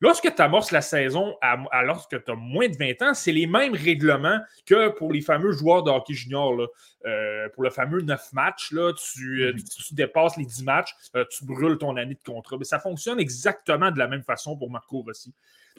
[0.00, 3.46] Lorsque tu amorces la saison, à, lorsque tu as moins de 20 ans, c'est les
[3.46, 6.68] mêmes règlements que pour les fameux joueurs de hockey junior.
[7.06, 9.94] Euh, pour le fameux 9 matchs, là, tu, euh, mm-hmm.
[9.94, 10.94] dépasses les 10 matchs,
[11.30, 12.56] tu brûles ton année de contrat.
[12.58, 15.32] Mais ça fonctionne exactement de la même façon pour Marco Rossi.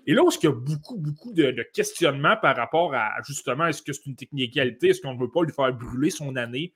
[0.05, 3.81] Et là où il y a beaucoup, beaucoup de, questionnements par rapport à justement est-ce
[3.81, 6.73] que c'est une technicalité, est-ce qu'on ne veut pas lui faire brûler son année,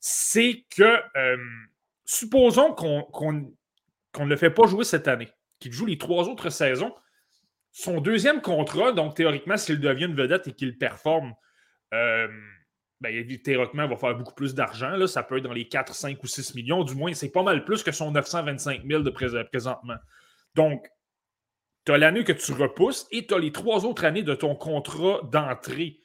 [0.00, 1.36] c'est que euh,
[2.04, 6.94] supposons qu'on ne le fait pas jouer cette année, qu'il joue les trois autres saisons.
[7.72, 11.34] Son deuxième contrat, donc théoriquement, s'il devient une vedette et qu'il performe,
[11.92, 12.28] euh,
[13.00, 15.06] ben, théoriquement, il va faire beaucoup plus d'argent.
[15.06, 16.84] Ça peut être dans les 4, 5 ou 6 millions.
[16.84, 19.96] Du moins, c'est pas mal plus que son 925 000 de présentement.
[20.54, 20.88] Donc,
[21.84, 24.54] tu as l'année que tu repousses et tu as les trois autres années de ton
[24.54, 26.00] contrat d'entrée.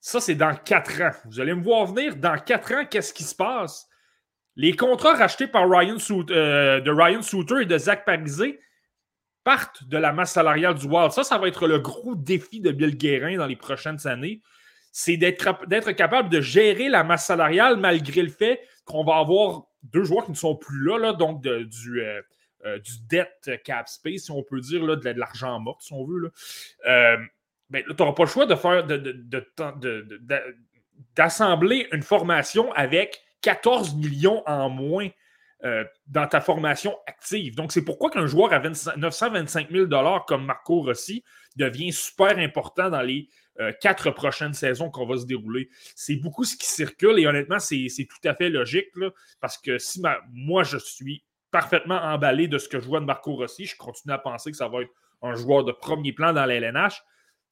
[0.00, 1.10] Ça, c'est dans quatre ans.
[1.26, 2.16] Vous allez me voir venir.
[2.16, 3.88] Dans quatre ans, qu'est-ce qui se passe?
[4.56, 5.96] Les contrats rachetés par Ryan
[6.30, 8.60] euh, de Ryan Souter et de Zach Parizé
[9.44, 11.12] partent de la masse salariale du Wild.
[11.12, 14.42] Ça, ça va être le gros défi de Bill Guérin dans les prochaines années.
[14.92, 20.04] C'est d'être capable de gérer la masse salariale malgré le fait qu'on va avoir deux
[20.04, 22.20] joueurs qui ne sont plus là, là donc du, euh,
[22.66, 26.04] euh, du debt cap space, si on peut dire, là, de, l'argent mort, si on
[26.04, 26.30] veut.
[26.86, 27.16] Euh,
[27.70, 28.54] ben, tu n'auras pas le choix de
[31.16, 35.08] d'assembler une formation avec 14 millions en moins
[36.06, 37.54] dans ta formation active.
[37.54, 39.86] Donc, c'est pourquoi qu'un joueur à 925 000
[40.26, 41.22] comme Marco Rossi
[41.56, 43.28] devient super important dans les
[43.80, 45.68] quatre prochaines saisons qu'on va se dérouler.
[45.94, 48.88] C'est beaucoup ce qui circule et honnêtement, c'est tout à fait logique
[49.40, 53.34] parce que si moi, je suis parfaitement emballé de ce que je vois de Marco
[53.34, 54.92] Rossi, je continue à penser que ça va être
[55.22, 57.02] un joueur de premier plan dans la LNH.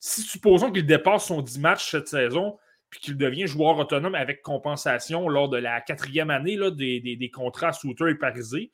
[0.00, 2.58] Si supposons qu'il dépasse son 10 matchs cette saison,
[2.90, 7.72] puis qu'il devient joueur autonome avec compensation lors de la quatrième année là, des, contrats
[7.72, 8.72] Souter et Parisé,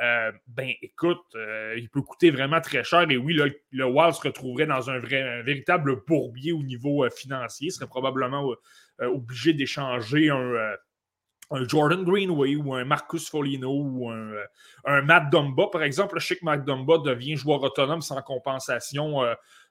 [0.00, 3.10] euh, ben écoute, euh, il peut coûter vraiment très cher.
[3.10, 7.68] Et oui, le Wild se retrouverait dans un, vrai, véritable bourbier au niveau euh, financier.
[7.68, 8.54] Il serait probablement
[9.00, 10.74] obligé d'échanger un,
[11.50, 16.18] Jordan Greenway ou un Marcus Folino ou un, Matt Dumba, par exemple.
[16.20, 19.22] Je sais que Matt Dumba devient joueur autonome sans compensation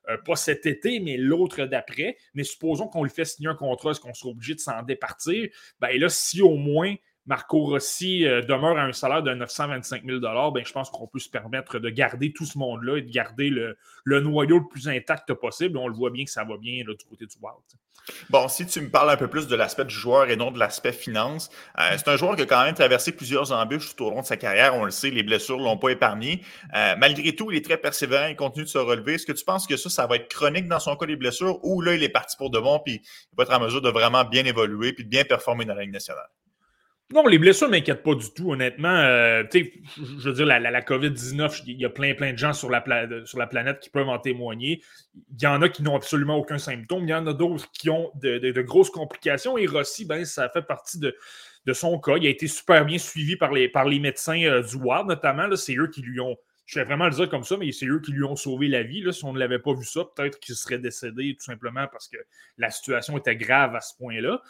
[0.09, 2.17] euh, pas cet été, mais l'autre d'après.
[2.34, 5.49] Mais supposons qu'on lui fait signer un contrat, est-ce qu'on sera obligé de s'en départir?
[5.80, 6.95] Ben là, si au moins
[7.28, 11.19] Marco Rossi euh, demeure à un salaire de 925 000 ben, je pense qu'on peut
[11.19, 15.34] se permettre de garder tout ce monde-là et de garder le, noyau le plus intact
[15.34, 15.78] possible.
[15.78, 17.57] On le voit bien que ça va bien du côté du Wild.
[18.30, 20.59] Bon, si tu me parles un peu plus de l'aspect du joueur et non de
[20.59, 21.49] l'aspect finance,
[21.80, 24.25] euh, c'est un joueur qui a quand même traversé plusieurs embûches tout au long de
[24.25, 24.75] sa carrière.
[24.75, 26.41] On le sait, les blessures ne l'ont pas épargné.
[26.75, 29.15] Euh, malgré tout, il est très persévérant, il continue de se relever.
[29.15, 31.59] Est-ce que tu penses que ça, ça va être chronique dans son cas, les blessures,
[31.63, 33.89] ou là, il est parti pour de bon, puis il va être en mesure de
[33.89, 36.30] vraiment bien évoluer, puis de bien performer dans la Ligue nationale?
[37.14, 38.89] Non, les blessures ne m'inquiètent pas du tout, honnêtement.
[38.89, 42.84] Euh, je veux dire, la, COVID-19, il y a plein, plein de gens sur la,
[43.24, 44.84] sur la, planète qui peuvent en témoigner.
[45.16, 47.03] Il y en a qui n'ont absolument aucun symptôme.
[47.03, 49.58] Il y en a d'autres qui ont de, grosses complications.
[49.58, 51.16] Et Rossi, ben, ça fait partie de,
[51.72, 52.18] son cas.
[52.18, 55.55] Il a été super bien suivi par les, médecins euh, du WAD, notamment.
[55.55, 56.36] C'est eux qui lui ont
[56.68, 58.84] je vais vraiment le dire comme ça, mais c'est eux qui lui ont sauvé la
[58.84, 59.01] vie.
[59.01, 59.13] Là.
[59.13, 62.18] Si on ne l'avait pas vu ça, peut-être qu'il serait décédé tout simplement parce que
[62.57, 64.41] la situation était grave à ce point-là.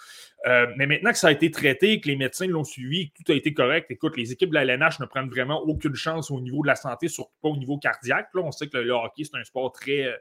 [0.47, 3.31] Euh, mais maintenant que ça a été traité, que les médecins l'ont suivi, que tout
[3.31, 6.41] a été correct, écoute, les équipes de la LNH ne prennent vraiment aucune chance au
[6.41, 8.29] niveau de la santé, surtout pas au niveau cardiaque.
[8.33, 8.41] Là.
[8.41, 10.11] On sait que le, hockey, c'est un sport très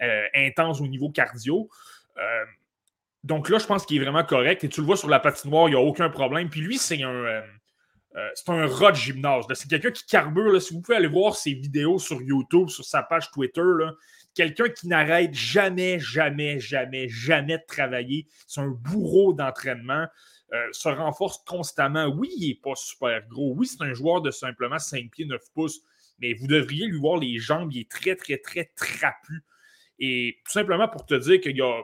[0.00, 1.68] euh, intense au niveau cardio.
[2.16, 2.44] Euh,
[3.24, 4.64] donc là, je pense qu'il est vraiment correct.
[4.64, 6.48] Et tu le vois sur la patinoire, il n'y a aucun problème.
[6.48, 7.42] Puis lui, c'est un
[8.16, 9.46] euh, c'est un rat de gymnase.
[9.54, 10.60] C'est quelqu'un qui carbure.
[10.60, 13.62] Si vous pouvez aller voir ses vidéos sur YouTube, sur sa page Twitter,
[14.34, 18.26] quelqu'un qui n'arrête jamais, jamais, jamais, jamais de travailler.
[18.46, 20.06] C'est un bourreau d'entraînement.
[20.52, 22.06] Euh, se renforce constamment.
[22.08, 23.54] Oui, il n'est pas super gros.
[23.56, 25.80] Oui, c'est un joueur de simplement 5 pieds 9 pouces.
[26.18, 27.72] Mais vous devriez lui voir les jambes.
[27.72, 29.42] Il est très, très, très trapu.
[29.98, 31.80] Et tout simplement pour te dire qu'il y a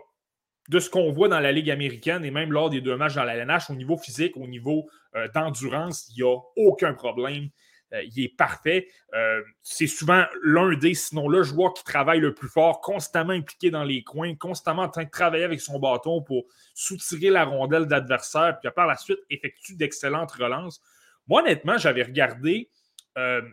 [0.69, 3.25] de ce qu'on voit dans la Ligue américaine et même lors des deux matchs dans
[3.25, 4.87] la LNH, au niveau physique, au niveau
[5.35, 7.49] d'endurance, il n'y a aucun problème.
[7.95, 8.89] Euh, il est parfait.
[9.15, 13.71] Euh, c'est souvent l'un des, sinon le joueur qui travaille le plus fort, constamment impliqué
[13.71, 16.45] dans les coins, constamment en train de travailler avec son bâton pour
[16.75, 20.83] soutirer la rondelle d'adversaire, puis par la suite effectue d'excellentes relances.
[21.27, 22.71] Moi, honnêtement, j'avais regardé.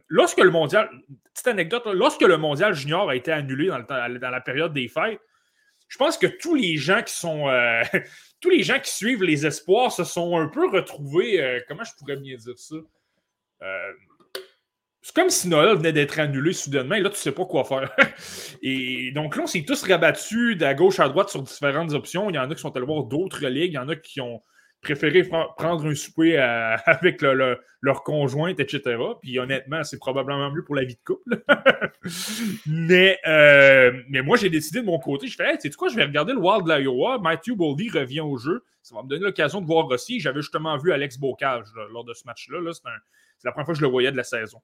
[0.10, 0.90] lorsque le mondial,
[1.34, 5.20] petite anecdote, lorsque le mondial junior a été annulé dans la période des fêtes,
[5.88, 7.48] je pense que tous les gens qui sont.
[8.46, 11.42] Tous les gens qui suivent les espoirs se sont un peu retrouvés.
[11.42, 12.76] Euh, comment je pourrais bien dire ça?
[13.64, 13.92] Euh,
[15.02, 17.92] c'est comme si Noël venait d'être annulé soudainement et là, tu sais pas quoi faire.
[18.62, 22.30] et donc là, on s'est tous rabattus de gauche à droite sur différentes options.
[22.30, 24.22] Il y en a qui sont allés voir d'autres ligues, il y en a qui
[24.22, 24.44] ont
[24.82, 26.38] préféré prendre un souper
[26.86, 28.98] avec leur conjointe, etc.
[29.22, 31.44] Puis honnêtement, c'est probablement mieux pour la vie de couple.
[32.66, 35.90] mais, euh, mais moi, j'ai décidé de mon côté, je fais, hey, tu sais quoi,
[35.90, 37.20] je vais regarder le Wild de l'Iowa.
[37.20, 38.64] Matthew Boldy revient au jeu.
[38.82, 40.20] Ça va me donner l'occasion de voir Rossi.
[40.20, 42.60] J'avais justement vu Alex Bocage lors de ce match-là.
[42.72, 42.84] c'est
[43.44, 44.62] la première fois que je le voyais de la saison.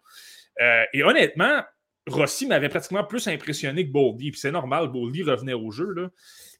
[0.61, 1.63] Euh, et honnêtement,
[2.07, 4.31] Rossi m'avait pratiquement plus impressionné que Boldy.
[4.31, 5.91] Puis c'est normal, Boldy revenait au jeu.
[5.91, 6.09] Là.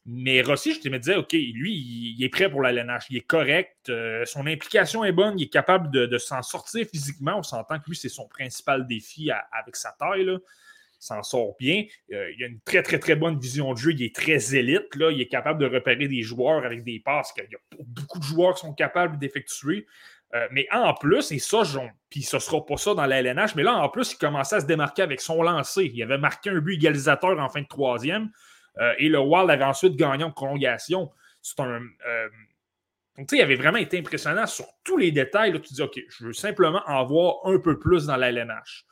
[0.04, 1.74] Mais Rossi, je me disais, OK, lui,
[2.18, 5.44] il, est prêt pour la LNH, il est correct, euh, son implication est bonne, il
[5.44, 7.38] est capable de, s'en sortir physiquement.
[7.38, 10.22] On s'entend que lui, c'est son principal défi avec sa taille.
[10.22, 10.40] Il
[10.98, 11.84] s'en sort bien.
[12.12, 13.92] Euh, il a une très, très, très bonne vision de jeu.
[13.92, 14.94] Il est très élite.
[14.96, 15.12] Là.
[15.12, 18.24] Il est capable de repérer des joueurs avec des passes qu'il y a beaucoup de
[18.24, 19.86] joueurs qui sont capables d'effectuer.
[20.34, 21.62] Euh, mais en plus, et ça,
[22.08, 24.56] puis ce ne sera pas ça dans la LNH, mais là, en plus, il commençait
[24.56, 25.90] à se démarquer avec son lancer.
[25.92, 28.30] Il avait marqué un but égalisateur en fin de troisième.
[28.78, 31.10] Euh, et le Wild avait ensuite gagné en prolongation.
[31.40, 31.82] C'est un.
[32.06, 32.28] Euh,
[33.18, 35.52] tu sais, il avait vraiment été impressionnant sur tous les détails.
[35.60, 38.86] Tu dis, OK, je veux simplement en voir un peu plus dans la LNH.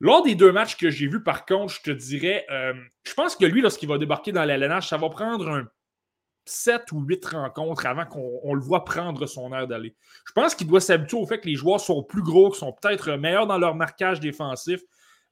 [0.00, 2.74] Lors des deux matchs que j'ai vus, par contre, je te dirais, euh,
[3.04, 5.68] je pense que lui, lorsqu'il va débarquer dans la LNH, ça va prendre un
[6.46, 9.94] 7 ou 8 rencontres avant qu'on le voit prendre son air d'aller.
[10.26, 12.72] Je pense qu'il doit s'habituer au fait que les joueurs sont plus gros, qu'ils sont
[12.72, 14.80] peut-être meilleurs dans leur marquage défensif,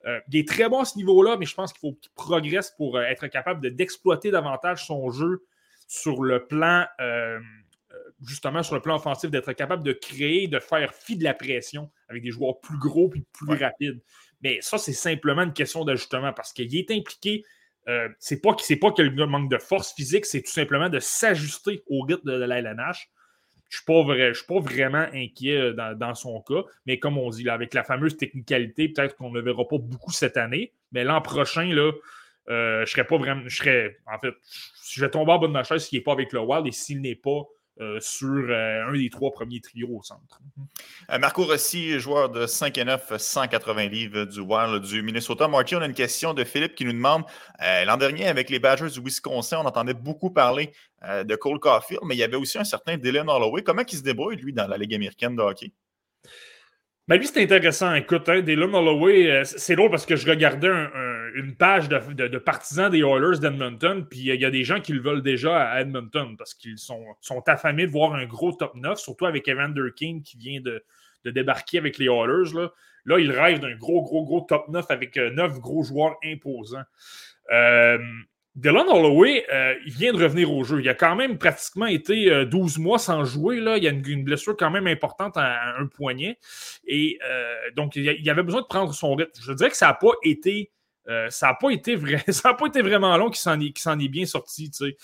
[0.09, 2.73] euh, il est très bon à ce niveau-là, mais je pense qu'il faut qu'il progresse
[2.77, 5.45] pour euh, être capable d'exploiter davantage son jeu
[5.87, 7.39] sur le plan, euh,
[8.25, 11.91] justement, sur le plan offensif, d'être capable de créer, de faire fi de la pression
[12.09, 14.01] avec des joueurs plus gros et plus rapides.
[14.41, 17.45] Mais ça, c'est simplement une question d'ajustement parce qu'il est impliqué.
[17.89, 21.83] Euh, c'est pas, pas que le manque de force physique, c'est tout simplement de s'ajuster
[21.89, 23.11] au rythme de, la LNH.
[23.69, 27.75] Je ne suis, pas vraiment inquiet euh, dans, son cas, mais comme on dit, avec
[27.75, 31.93] la fameuse technicalité, peut-être qu'on ne verra pas beaucoup cette année, mais l'an prochain, là,
[32.49, 33.43] euh, je serais pas vraiment.
[33.47, 33.99] Je serais.
[34.07, 34.35] En fait,
[34.91, 36.73] je vais tomber en bas de ma chaise s'il n'est pas avec le Wild et
[36.73, 37.47] s'il n'est pas
[37.81, 40.41] euh, sur euh, un des trois premiers trios au centre.
[41.21, 45.49] Marco Rossi, joueur de 5 et 9, 180 livres du Wild du Minnesota.
[45.49, 47.25] Marty, on a une question de Philippe qui nous demande
[47.61, 50.73] l'an dernier, avec les Badgers du Wisconsin, on entendait beaucoup parler
[51.03, 53.63] de Cole Caulfield, mais il y avait aussi un certain Dylan Holloway.
[53.63, 55.73] Comment il se débrouille, lui, dans la Ligue américaine de hockey?
[57.07, 57.95] Ben lui, c'est intéressant.
[57.95, 62.91] Écoute, hein, Dylan Holloway, c'est drôle parce que je regardais un une page de, partisans
[62.91, 66.37] des Oilers d'Edmonton, puis il y a des gens qui le veulent déjà à Edmonton
[66.37, 70.23] parce qu'ils sont, sont affamés de voir un gros top 9, surtout avec Evander King
[70.23, 70.83] qui vient de,
[71.25, 72.55] débarquer avec les Oilers.
[72.55, 72.71] Là,
[73.05, 76.85] là il rêve d'un gros, gros, gros top 9 avec euh, neuf gros joueurs imposants.
[77.53, 77.99] Euh,
[78.55, 80.81] Dylan Holloway, euh, il vient de revenir au jeu.
[80.81, 83.61] Il a quand même pratiquement été 12 mois sans jouer.
[83.61, 83.77] Là.
[83.77, 86.39] Il y a une, blessure quand même importante à, un poignet.
[86.85, 87.21] Et
[87.77, 89.31] donc, il, il, avait besoin de prendre son rythme.
[89.41, 90.73] Je dirais que ça n'a pas été
[91.09, 94.09] euh, ça n'a pas, été vrai, ça pas été vraiment long qu'il s'en est, est,
[94.09, 94.71] bien sorti.
[94.71, 94.97] Tu sais.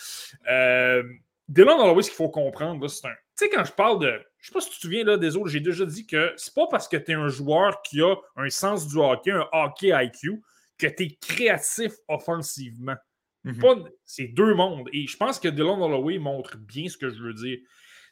[0.50, 1.02] euh,
[1.48, 3.14] Dylan Holloway, ce qu'il faut comprendre, c'est un.
[3.36, 4.20] Tu sais, quand je parle de.
[4.38, 6.54] Je sais pas si tu te souviens là, des autres, j'ai déjà dit que c'est
[6.54, 9.92] pas parce que tu es un joueur qui a un sens du hockey, un hockey
[9.94, 10.42] IQ,
[10.78, 12.96] que tu es créatif offensivement.
[13.44, 13.88] Mhm.
[14.04, 14.88] C'est deux mondes.
[14.92, 17.58] Et je pense que Dylan Holloway montre bien ce que je veux dire.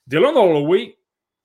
[0.07, 0.99] Dylan Holloway,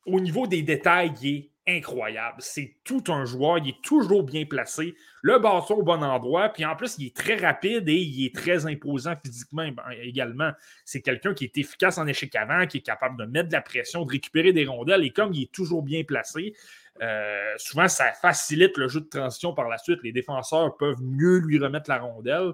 [0.06, 2.38] au niveau des détails, il est incroyable.
[2.40, 3.58] C'est tout un joueur.
[3.58, 4.96] Il est toujours bien placé.
[5.22, 6.50] Le bâton au bon endroit.
[6.50, 10.52] Puis en plus, il est très rapide et il est très imposant physiquement ben, également.
[10.86, 13.62] C'est quelqu'un qui est efficace en échec avant, qui est capable de mettre de la
[13.62, 15.04] pression, de récupérer des rondelles.
[15.04, 16.56] Et comme il est toujours bien placé,
[17.02, 20.00] euh, souvent ça facilite le jeu de transition par la suite.
[20.04, 22.54] Les défenseurs peuvent mieux lui remettre la rondelle.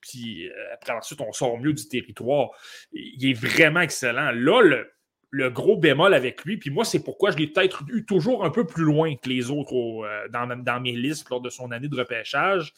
[0.00, 2.50] Puis euh, après, ensuite, on sort mieux du territoire.
[2.92, 4.30] Il est vraiment excellent.
[4.32, 4.90] Là, le,
[5.36, 6.56] le gros bémol avec lui.
[6.56, 9.50] Puis moi, c'est pourquoi je l'ai peut-être eu toujours un peu plus loin que les
[9.50, 12.72] autres euh, dans, mes listes lors de son année de repêchage.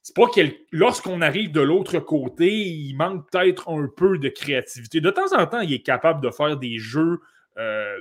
[0.00, 0.40] C'est pas que
[0.70, 5.00] lorsqu'on arrive de l'autre côté, il manque peut-être un peu de créativité.
[5.00, 7.18] De temps en temps, il est capable de faire des jeux,
[7.58, 7.98] euh,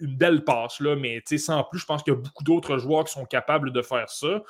[0.00, 3.04] une belle passe, là, mais sans plus, je pense qu'il y a beaucoup d'autres joueurs
[3.04, 4.42] qui sont capables de faire ça.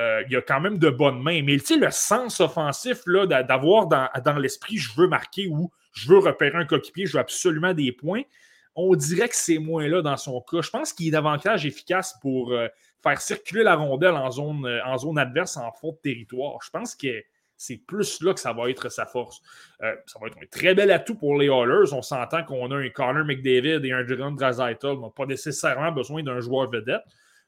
[0.00, 1.42] Euh, il y a quand même de bonnes mains.
[1.44, 6.56] Mais le sens offensif d'avoir dans, dans l'esprit, je veux marquer ou je veux repérer
[6.56, 8.22] un coéquipier, je veux absolument des points.
[8.74, 10.60] On dirait que c'est moins là dans son cas.
[10.62, 12.68] Je pense qu'il est davantage efficace pour euh,
[13.02, 16.58] faire circuler la rondelle en zone, euh, en zone adverse en fond de territoire.
[16.64, 17.24] Je pense que
[17.56, 19.42] c'est plus là que ça va être sa force.
[19.82, 21.92] Euh, ça va être un très bel atout pour les Oilers.
[21.92, 24.90] On s'entend qu'on a un Connor McDavid et un Jordan Drazaitel.
[24.90, 27.02] On n'a pas nécessairement besoin d'un joueur vedette.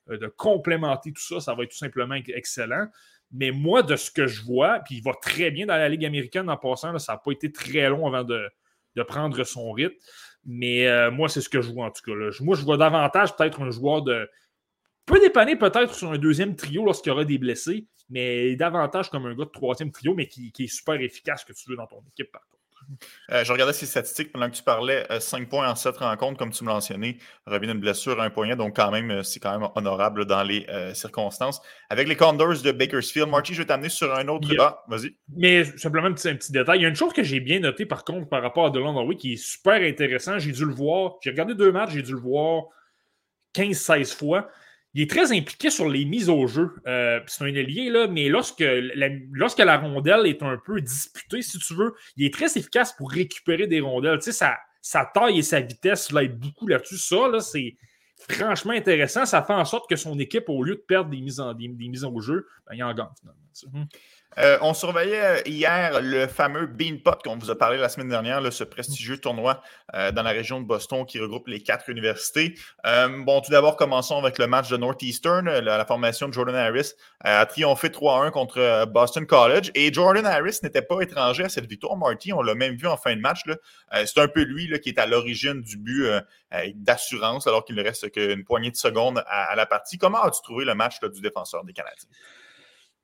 [0.08, 2.88] de complémenter tout ça, ça va être tout simplement excellent.
[3.32, 6.04] Mais moi, de ce que je vois, puis il va très bien dans la Ligue
[6.04, 8.50] américaine en passant, ça n'a pas été très long avant de,
[9.06, 9.94] prendre son rythme.
[10.44, 12.12] Mais euh, moi, c'est ce que je vois en tout cas.
[12.40, 14.28] Moi, je vois davantage peut-être un joueur de.
[15.06, 19.26] Peut dépanner peut-être sur un deuxième trio lorsqu'il y aura des blessés, mais davantage comme
[19.26, 22.02] un gars de troisième trio, mais qui, est super efficace que tu veux dans ton
[22.08, 22.42] équipe par.
[23.30, 25.06] Euh, je regardais ces statistiques pendant que tu parlais.
[25.18, 27.18] 5 euh, points en 7 rencontres, comme tu me mentionné.
[27.46, 30.42] Revient d'une blessure à un poignet, donc quand même, euh, c'est quand même honorable dans
[30.42, 31.60] les circonstances.
[31.88, 34.84] Avec les Condors de Bakersfield, Marty, je vais t'amener sur un autre débat.
[34.88, 35.14] Vas-y.
[35.36, 36.80] Mais simplement un petit, détail.
[36.80, 38.92] Il y a une chose que j'ai bien noté par contre par rapport à Delon
[38.92, 40.38] Norway qui est super intéressant.
[40.38, 41.16] J'ai dû le voir.
[41.22, 42.64] J'ai regardé deux matchs, j'ai dû le voir
[43.54, 44.48] 15-16 fois
[44.94, 46.74] il est très impliqué sur les mises au jeu.
[46.86, 51.42] Euh, c'est un ailier, là, mais lorsque la, lorsque la rondelle est un peu disputée,
[51.42, 54.18] si tu veux, il est très efficace pour récupérer des rondelles.
[54.18, 54.46] Tu sais,
[54.82, 56.98] sa, taille et sa vitesse l'aident beaucoup là-dessus.
[56.98, 57.76] Ça, là, c'est
[58.28, 59.24] franchement intéressant.
[59.26, 61.68] Ça fait en sorte que son équipe, au lieu de perdre des mises, en, des,
[61.68, 63.86] mises au jeu, ben, il en gagne finalement.
[64.38, 68.40] Euh, on surveillait euh, hier le fameux Beanpot qu'on vous a parlé la semaine dernière,
[68.52, 69.60] ce prestigieux tournoi
[69.94, 72.54] euh, dans la région de Boston qui regroupe les quatre universités.
[72.84, 75.48] bon, tout d'abord, commençons avec le match de Northeastern.
[75.48, 79.72] La, formation de Jordan Harris a triomphé 3-1 contre Boston College.
[79.74, 82.32] Et Jordan Harris n'était pas étranger à cette victoire, Marty.
[82.32, 83.40] On l'a même vu en fin de match.
[83.92, 86.06] C'est un peu lui qui est à l'origine du but
[86.74, 89.98] d'assurance alors qu'il ne reste qu'une poignée de secondes à, la partie.
[89.98, 92.08] Comment as-tu trouvé le match du défenseur des Canadiens?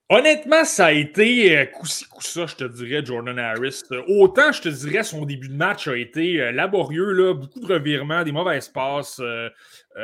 [0.08, 3.82] Honnêtement, ça a été euh, coup-ci, coup-ça, je te dirais, Jordan Harris.
[3.90, 7.58] Euh, autant, je te dirais, son début de match a été euh, laborieux, là, beaucoup
[7.58, 9.20] de revirements, des mauvais passes.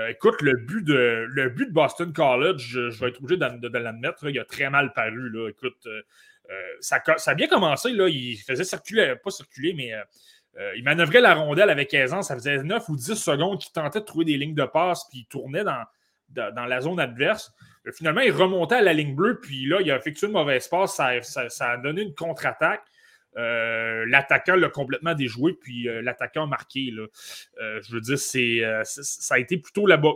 [0.09, 4.69] écoute, le but, de, Boston College, je, vais être obligé de, l'admettre, il a très
[4.71, 5.31] mal paru.
[5.31, 5.49] Là.
[5.49, 5.87] Écoute,
[6.81, 9.93] ça, a bien commencé, là, il faisait circuler, pas circuler, mais
[10.77, 12.27] il manœuvrait la rondelle avec aisance.
[12.27, 15.21] Ça faisait 9 ou 10 secondes qu'il tentait de trouver des lignes de passe, puis
[15.21, 17.53] il tournait dans la zone adverse.
[17.91, 21.01] Finalement, il remontait à la ligne bleue, puis là, il a effectué une mauvaise passe.
[21.23, 22.83] Ça, a donné une contre-attaque.
[23.39, 26.93] Euh, l'attaquant l'a complètement déjoué, puis euh, l'attaquant a marqué.
[26.93, 30.15] Euh, je veux dire, c'est, ça a été plutôt là-bas.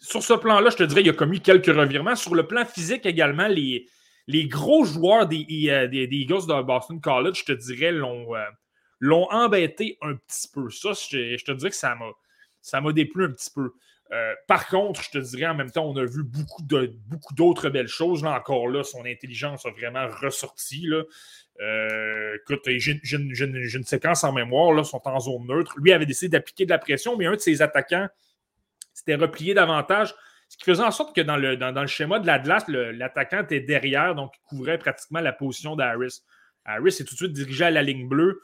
[0.00, 2.16] Sur ce plan-là, je te dirais, il a commis quelques revirements.
[2.16, 3.88] Sur le plan physique également, les,
[4.26, 8.28] les gros joueurs des, des, Eagles de Boston College, je te dirais, l'ont,
[9.00, 10.68] l'ont embêté un petit peu.
[10.70, 12.10] Ça, je, je te dirais que ça m'a,
[12.60, 13.72] ça m'a déplu un petit peu.
[14.12, 16.62] Euh, par contre, je te dirais en même temps, on a vu beaucoup,
[17.34, 18.22] d'autres belles choses.
[18.22, 20.86] Là, encore là, son intelligence a vraiment ressorti.
[20.86, 21.02] Là.
[21.60, 25.74] Euh, écoute, j'ai, une séquence en mémoire, là, sont en zone neutre.
[25.78, 28.08] Lui avait décidé d'appliquer de la pression, mais un de ses attaquants
[28.92, 30.14] s'était replié davantage,
[30.48, 33.60] ce qui faisait en sorte que dans le, dans, le schéma de l'Atlas, l'attaquant était
[33.60, 36.20] derrière, donc il couvrait pratiquement la position d'Harris.
[36.66, 38.42] Harris est tout de suite dirigé à la ligne bleue.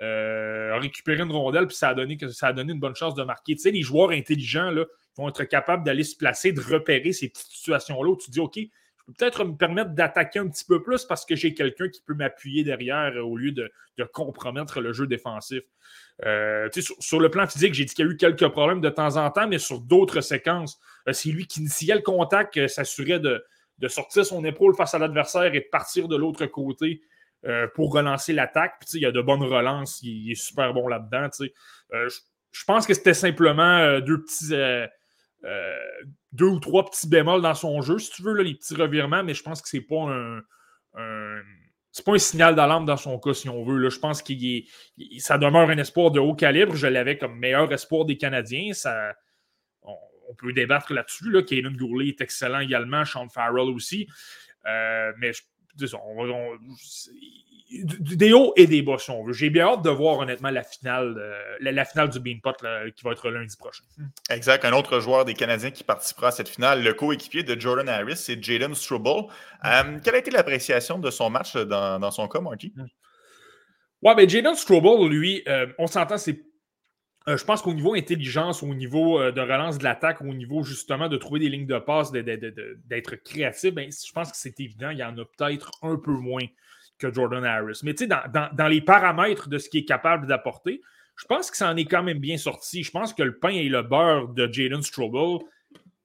[0.00, 3.16] Euh, a récupéré une rondelle, puis ça a donné, ça a donné une bonne chance
[3.16, 3.56] de marquer.
[3.56, 4.84] Tu sais, les joueurs intelligents, là,
[5.18, 8.56] vont être capables d'aller se placer, de repérer ces petites situations-là où tu dis, OK,
[8.56, 12.00] je peux peut-être me permettre d'attaquer un petit peu plus parce que j'ai quelqu'un qui
[12.02, 13.70] peut m'appuyer derrière euh, au lieu de,
[14.12, 15.62] compromettre le jeu défensif.
[16.24, 16.68] Euh,
[17.00, 19.28] sur, le plan physique, j'ai dit qu'il y a eu quelques problèmes de temps en
[19.30, 23.44] temps, mais sur d'autres séquences, euh, c'est lui qui initiait le contact, s'assurait de,
[23.88, 27.00] sortir son épaule face à l'adversaire et de partir de l'autre côté.
[27.74, 28.74] pour relancer l'attaque.
[28.94, 31.28] il y a de bonnes relances, il, est super bon là-dedans.
[31.90, 34.52] je, pense que c'était simplement deux petits,
[36.32, 39.34] deux ou trois petits bémols dans son jeu, si tu veux, les petits revirements, mais
[39.34, 40.42] je pense que c'est pas un,
[41.98, 43.78] c'est pas un signal d'alarme dans son cas, si on veut.
[43.78, 43.88] Là.
[43.88, 44.32] Je pense que
[45.18, 46.76] ça demeure un espoir de haut calibre.
[46.76, 48.72] Je l'avais comme meilleur espoir des Canadiens.
[48.72, 49.14] Ça,
[49.82, 51.30] on, peut débattre là-dessus.
[51.30, 51.42] Là.
[51.42, 54.06] Kaden Gourley est excellent également, Sean Farrell aussi.
[54.66, 55.57] Euh, mais on,
[57.70, 59.32] des hauts et des bas, si on veut.
[59.32, 62.54] J'ai bien hâte de voir honnêtement la finale, euh, la, finale du Beanpot
[62.96, 63.84] qui va être lundi prochain.
[64.30, 64.64] Exact.
[64.64, 68.16] Un autre joueur des Canadiens qui participera à cette finale, le coéquipier de Jordan Harris,
[68.16, 69.30] c'est Jaden Struble.
[69.64, 72.72] Euh, quelle a été l'appréciation de son match dans, son cas, Marty?
[72.74, 72.86] Hmm.
[74.00, 76.40] Ouais, mais Jaden Struble, lui, euh, on s'entend, c'est
[77.36, 81.16] je pense qu'au niveau intelligence, au niveau de relance de l'attaque, au niveau justement de
[81.16, 85.04] trouver des lignes de passe, d'être créatif, ben, je pense que c'est évident, il y
[85.04, 86.44] en a peut-être un peu moins
[86.98, 87.80] que Jordan Harris.
[87.84, 90.80] Mais tu sais, dans, les paramètres de ce qu'il est capable d'apporter,
[91.16, 92.82] je pense que ça en est quand même bien sorti.
[92.82, 95.46] Je pense que le pain et le beurre de Jaden Strobel,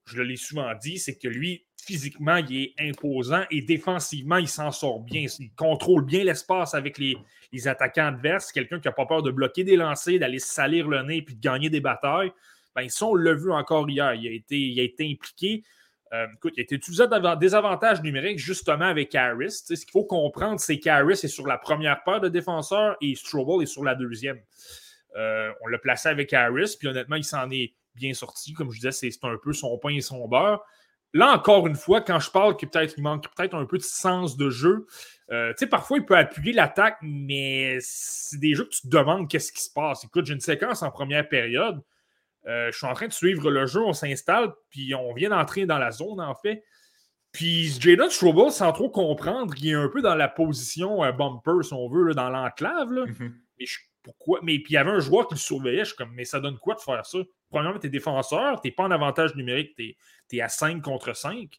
[0.06, 4.72] je l'ai souvent dit, c'est que lui, physiquement, il est imposant et défensivement, il s'en
[4.72, 5.26] sort bien.
[5.40, 7.18] Il contrôle bien l'espace avec les,
[7.68, 8.52] attaquants adverses.
[8.52, 11.42] Quelqu'un qui n'a pas peur de bloquer des lancers, d'aller salir le nez puis de
[11.42, 12.32] gagner des batailles.
[12.76, 14.14] Ben, ça, on l'a vu encore hier.
[14.16, 15.64] Il a été, impliqué.
[16.14, 17.04] Euh, écoute, il a été utilisé
[17.40, 19.52] des avantages numériques justement avec Harris.
[19.52, 23.64] ce qu'il faut comprendre, c'est qu'Harris est sur la première paire de défenseurs et Strobel
[23.64, 24.40] est sur la deuxième.
[25.16, 28.54] Euh, on l'a placé avec Harris, puis honnêtement, il s'en est bien sorti.
[28.54, 30.64] Comme je disais, c'est un peu son pain et son beurre.
[31.14, 34.36] Là, encore une fois, quand je parle qu'il peut manque peut-être un peu de sens
[34.36, 34.88] de jeu,
[35.32, 38.88] euh, tu sais, parfois, il peut appuyer l'attaque, mais c'est des jeux que tu te
[38.88, 40.04] demandes qu'est-ce qui se passe.
[40.04, 41.82] Écoute, j'ai une séquence en première période
[42.48, 45.66] euh, je suis en train de suivre le jeu, on s'installe, puis on vient d'entrer
[45.66, 46.64] dans la zone, en fait.
[47.32, 51.64] Puis Jaden Strobel, sans trop comprendre, il est un peu dans la position euh, bumper,
[51.64, 52.90] si on veut, dans l'enclave.
[52.90, 53.36] Mhm.
[53.60, 53.66] Mais
[54.04, 54.40] pourquoi?
[54.44, 55.80] Mais puis il y avait un joueur qui le surveillait.
[55.80, 57.20] Je suis comme, mais ça donne quoi de faire ça?
[57.50, 59.96] Premièrement, tu es défenseur, tu n'es pas en avantage numérique, tu
[60.34, 61.50] es, à 5 contre 5.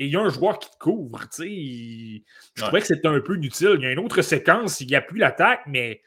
[0.00, 1.20] Et il y a un joueur qui te couvre.
[1.32, 2.20] Je
[2.56, 3.74] trouvais que c'était un peu inutile.
[3.78, 6.02] Il y a une autre séquence, il n'y a plus l'attaque, mais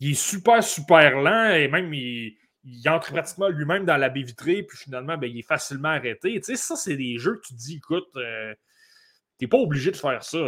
[0.00, 4.22] il est super, super lent et même il il entre pratiquement lui-même dans la baie
[4.22, 6.40] vitrée, puis finalement, ben, il est facilement arrêté.
[6.40, 8.54] Tu sais, ça, c'est des jeux que tu te dis, écoute, euh,
[9.38, 10.38] t'es pas obligé de faire ça.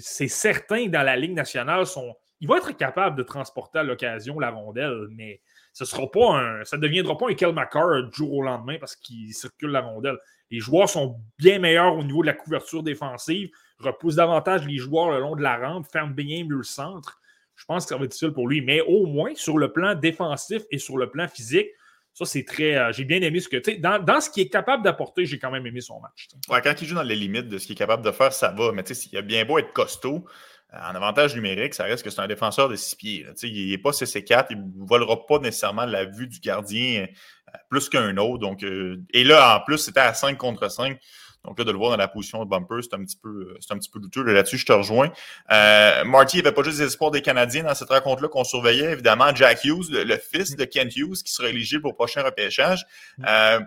[0.00, 2.14] C'est certain que dans la Ligue nationale, son...
[2.42, 5.40] il va être capable de transporter à l'occasion la rondelle, mais
[5.72, 8.94] ce sera pas un, ça ne deviendra pas un Kel du jour au lendemain parce
[8.94, 10.18] qu'il circule la rondelle.
[10.50, 15.10] Les joueurs sont bien meilleurs au niveau de la couverture défensive, repoussent davantage les joueurs
[15.10, 17.22] le long de la rampe, ferment bien mieux le centre
[17.62, 18.60] je pense que ça va être difficile pour lui.
[18.60, 21.68] Mais au moins, sur le plan défensif et sur le plan physique,
[22.12, 22.76] ça, c'est très.
[22.76, 23.78] Euh, j'ai bien aimé ce que.
[23.78, 26.28] Dans, ce qu'il est capable d'apporter, j'ai quand même aimé son match.
[26.48, 28.50] Ouais, quand il joue dans les limites de ce qu'il est capable de faire, ça
[28.50, 28.72] va.
[28.72, 30.26] Mais tu sais, s'il a bien beau être costaud,
[30.72, 33.26] en avantage numérique, ça reste que c'est un défenseur de six pieds.
[33.34, 37.58] sais, il n'est pas CC4, il ne volera pas nécessairement la vue du gardien euh,
[37.68, 38.38] plus qu'un autre.
[38.38, 40.98] Donc, et là, en plus, c'était à 5 contre 5.
[41.44, 43.74] Donc là, de le voir dans la position de bumper, c'est un petit peu, c'est
[43.74, 44.22] un petit peu douteux.
[44.22, 45.10] Là-dessus, je te rejoins.
[45.50, 48.44] Euh, Marty, il n'y avait pas juste des espoirs des Canadiens dans cette rencontre-là qu'on
[48.44, 48.92] surveillait.
[48.92, 52.86] Évidemment, Jack Hughes, le, fils de Kent Hughes, qui sera éligible au prochain repêchage.
[53.18, 53.24] Mm.
[53.26, 53.60] Euh,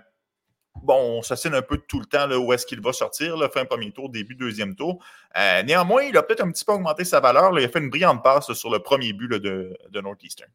[0.86, 3.50] bon, on s'assigne un peu tout le temps là, où est-ce qu'il va sortir, là,
[3.50, 5.04] fin premier tour, début deuxième tour.
[5.38, 7.58] Euh, néanmoins, il a peut-être un petit peu augmenté sa valeur.
[7.58, 10.50] Il a fait une brillante passe sur le premier but de, de Northeastern.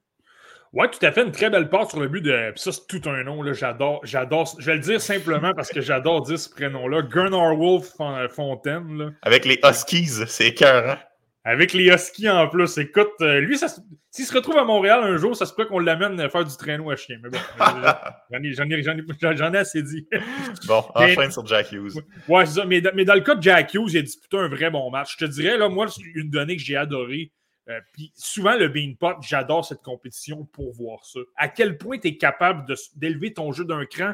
[0.73, 1.23] Ouais, tout à fait.
[1.23, 2.53] Une très belle passe sur le but de.
[2.55, 3.43] ça, c'est tout un nom.
[3.53, 4.01] J'adore.
[4.05, 4.55] J'adore.
[4.59, 7.03] Je vais le dire simplement parce que j'adore dire ce prénom-là.
[7.03, 7.97] Gunnar Wolf
[8.31, 8.99] Fontaine.
[8.99, 9.11] Là.
[9.23, 10.99] Avec les Huskies, c'est cœur.
[11.43, 12.77] Avec les Huskies en plus.
[12.77, 13.57] Écoute, euh, lui,
[14.11, 16.91] s'il se retrouve à Montréal un jour, ça se peut qu'on l'amène faire du traîneau
[16.91, 17.19] à chien.
[17.23, 17.39] Mais bon,
[18.31, 20.07] j'en ai, ai, assez dit.
[20.67, 22.03] bon, enfin sur Jack Hughes.
[22.29, 22.67] Ouais, c'est ça.
[22.67, 25.17] Mais, mais, dans le cas de Jack Hughes, il a disputé un vrai bon match.
[25.19, 27.33] Je te dirais, là, moi, une donnée que j'ai adorée.
[27.71, 31.21] Euh, puis souvent, le Beanpot, j'adore cette compétition pour voir ça.
[31.37, 32.67] À quel point tu es capable
[32.97, 34.13] d'élever ton jeu d'un cran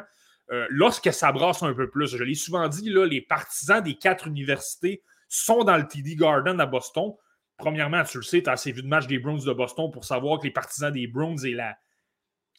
[0.51, 2.15] euh, lorsque ça brasse un peu plus.
[2.15, 6.59] Je l'ai souvent dit, là, les partisans des quatre universités sont dans le TD Garden
[6.59, 7.13] à Boston.
[7.57, 10.05] Premièrement, tu le sais, tu as assez vu de match des Browns de Boston pour
[10.05, 11.77] savoir que les partisans des Browns et la,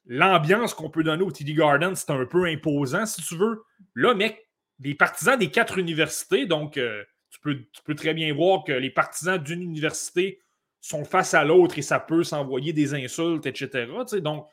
[0.07, 3.63] l'ambiance qu'on peut donner au TD Garden, c'est un peu imposant, si tu veux.
[3.95, 4.49] Là, mec,
[4.81, 8.73] les partisans des quatre universités, donc euh, tu, peux, tu peux très bien voir que
[8.73, 10.41] les partisans d'une université
[10.81, 13.87] sont face à l'autre et ça peut s'envoyer des insultes, etc.
[14.21, 14.47] donc,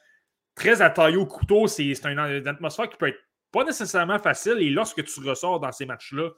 [0.55, 3.19] très attaillé au couteau, c'est une, une atmosphère qui peut être
[3.51, 4.57] pas nécessairement facile.
[4.59, 6.29] Et lorsque tu ressors dans ces matchs-là,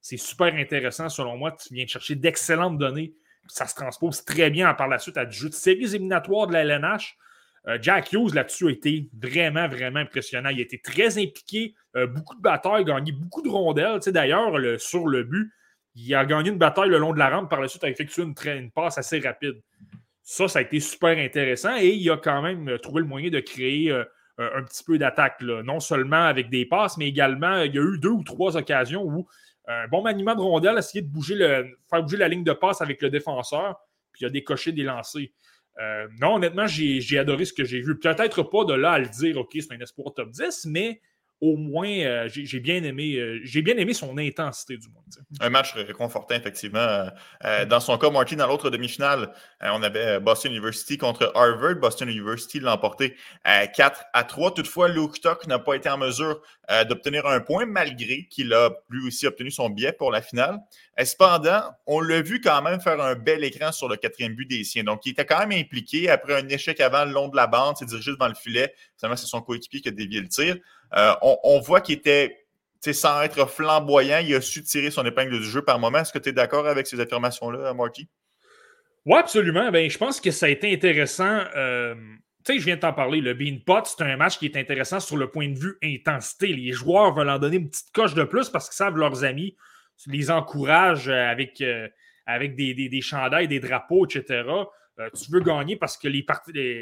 [0.00, 1.52] c'est super intéressant, selon moi.
[1.52, 3.14] Tu viens de chercher d'excellentes données.
[3.48, 6.52] Ça se transpose très bien par la suite à du jeu de séries éliminatoires de
[6.52, 7.16] la LNH.
[7.68, 10.48] Euh, Jack Hughes, là-dessus, a été vraiment, vraiment impressionnant.
[10.48, 14.00] Il a été très impliqué, euh, beaucoup de batailles, gagné beaucoup de rondelles.
[14.06, 15.52] D'ailleurs, sur le but,
[15.94, 17.50] il a gagné une bataille le long de la rampe.
[17.50, 19.60] Par la suite, a effectué une, passe assez rapide.
[20.22, 23.40] Ça, ça a été super intéressant et il a quand même trouvé le moyen de
[23.40, 24.04] créer euh,
[24.38, 25.42] un petit peu d'attaque.
[25.42, 29.02] Non seulement avec des passes, mais également, il y a eu deux ou trois occasions
[29.02, 29.26] où
[29.66, 32.80] un bon maniement de rondelle, essayer de bouger le, faire bouger la ligne de passe
[32.80, 33.76] avec le défenseur,
[34.12, 35.28] puis il a décoché des lancers.
[35.80, 37.98] Euh, non, honnêtement, j'ai adoré ce que j'ai vu.
[37.98, 41.00] Peut-être pas de là à le dire, OK, c'est un espoir top 10, mais
[41.40, 45.02] au moins, euh, j'ai bien aimé euh, j'ai bien aimé son intensité, du moins.
[45.40, 47.08] Un match réconfortant, effectivement.
[47.44, 49.32] Euh, dans son cas, Martin, dans l'autre demi-finale,
[49.62, 51.76] on avait Boston University contre Harvard.
[51.76, 54.54] Boston University l'a emporté 4 à 3.
[54.54, 56.40] Toutefois, Luke Tuck n'a pas été en mesure
[56.88, 60.58] d'obtenir un point, malgré qu'il a lui aussi obtenu son billet pour la finale.
[61.02, 64.64] Cependant, on l'a vu quand même faire un bel écran sur le quatrième but des
[64.64, 64.84] siens.
[64.84, 66.10] Donc, il était quand même impliqué.
[66.10, 68.74] Après un échec avant le long de la bande, s'est dirigé devant le filet.
[68.98, 70.56] Finalement, c'est son coéquipier qui a dévié le tir.
[70.96, 72.46] Euh, on, voit qu'il était,
[72.92, 75.98] sans être flamboyant, il a su tirer son épingle du jeu par moment.
[75.98, 78.08] Est-ce que tu es d'accord avec ces affirmations-là, Marty?
[79.06, 79.70] Oui, absolument.
[79.70, 81.44] Ben, je pense que ça a été intéressant.
[81.56, 81.94] Euh,
[82.44, 83.20] tu sais, je viens de t'en parler.
[83.20, 86.48] Le Bean Pot, c'est un match qui est intéressant sur le point de vue intensité.
[86.48, 89.56] Les joueurs veulent en donner une petite coche de plus parce qu'ils savent leurs amis
[90.06, 91.88] les encouragent avec, euh,
[92.26, 94.44] avec des, des, chandails, des drapeaux, etc.
[95.14, 96.24] tu veux gagner parce que les,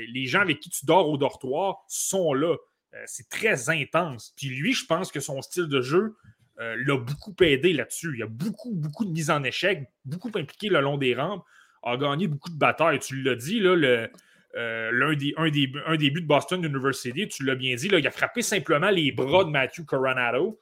[0.06, 2.56] les, gens avec qui tu dors au dortoir sont là.
[2.94, 4.32] Euh, c'est très intense.
[4.36, 6.16] Puis lui, je pense que son style de jeu
[6.58, 8.12] euh, l'a beaucoup aidé là-dessus.
[8.16, 11.44] Il a beaucoup, beaucoup de mise en échec, beaucoup impliqué le long des rampes,
[11.82, 12.98] a gagné beaucoup de batailles.
[12.98, 14.10] Tu l'as dit, là, le,
[14.56, 18.10] euh, l'un des, un, des, buts de Boston University, tu l'as bien dit, il a
[18.10, 20.58] frappé simplement les bras de Matthew Coronado.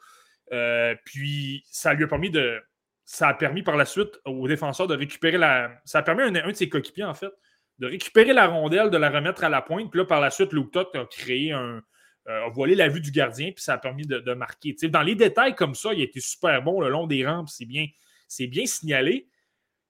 [1.05, 2.61] puis ça lui a permis de.
[3.09, 5.81] Ça a permis par la suite aux défenseurs de récupérer la.
[5.85, 7.31] Ça a permis un, de ses coéquipiers, en fait,
[7.79, 9.93] de récupérer la rondelle, de la remettre à la pointe.
[9.93, 11.83] Puis là, par la suite, Luke a créé un,
[12.27, 14.75] a voilé la vue du gardien, puis ça a permis de, marquer.
[14.85, 17.67] dans les détails comme ça, il a été super bon le long des rampes, c'est
[17.67, 17.87] bien,
[18.67, 19.29] signalé.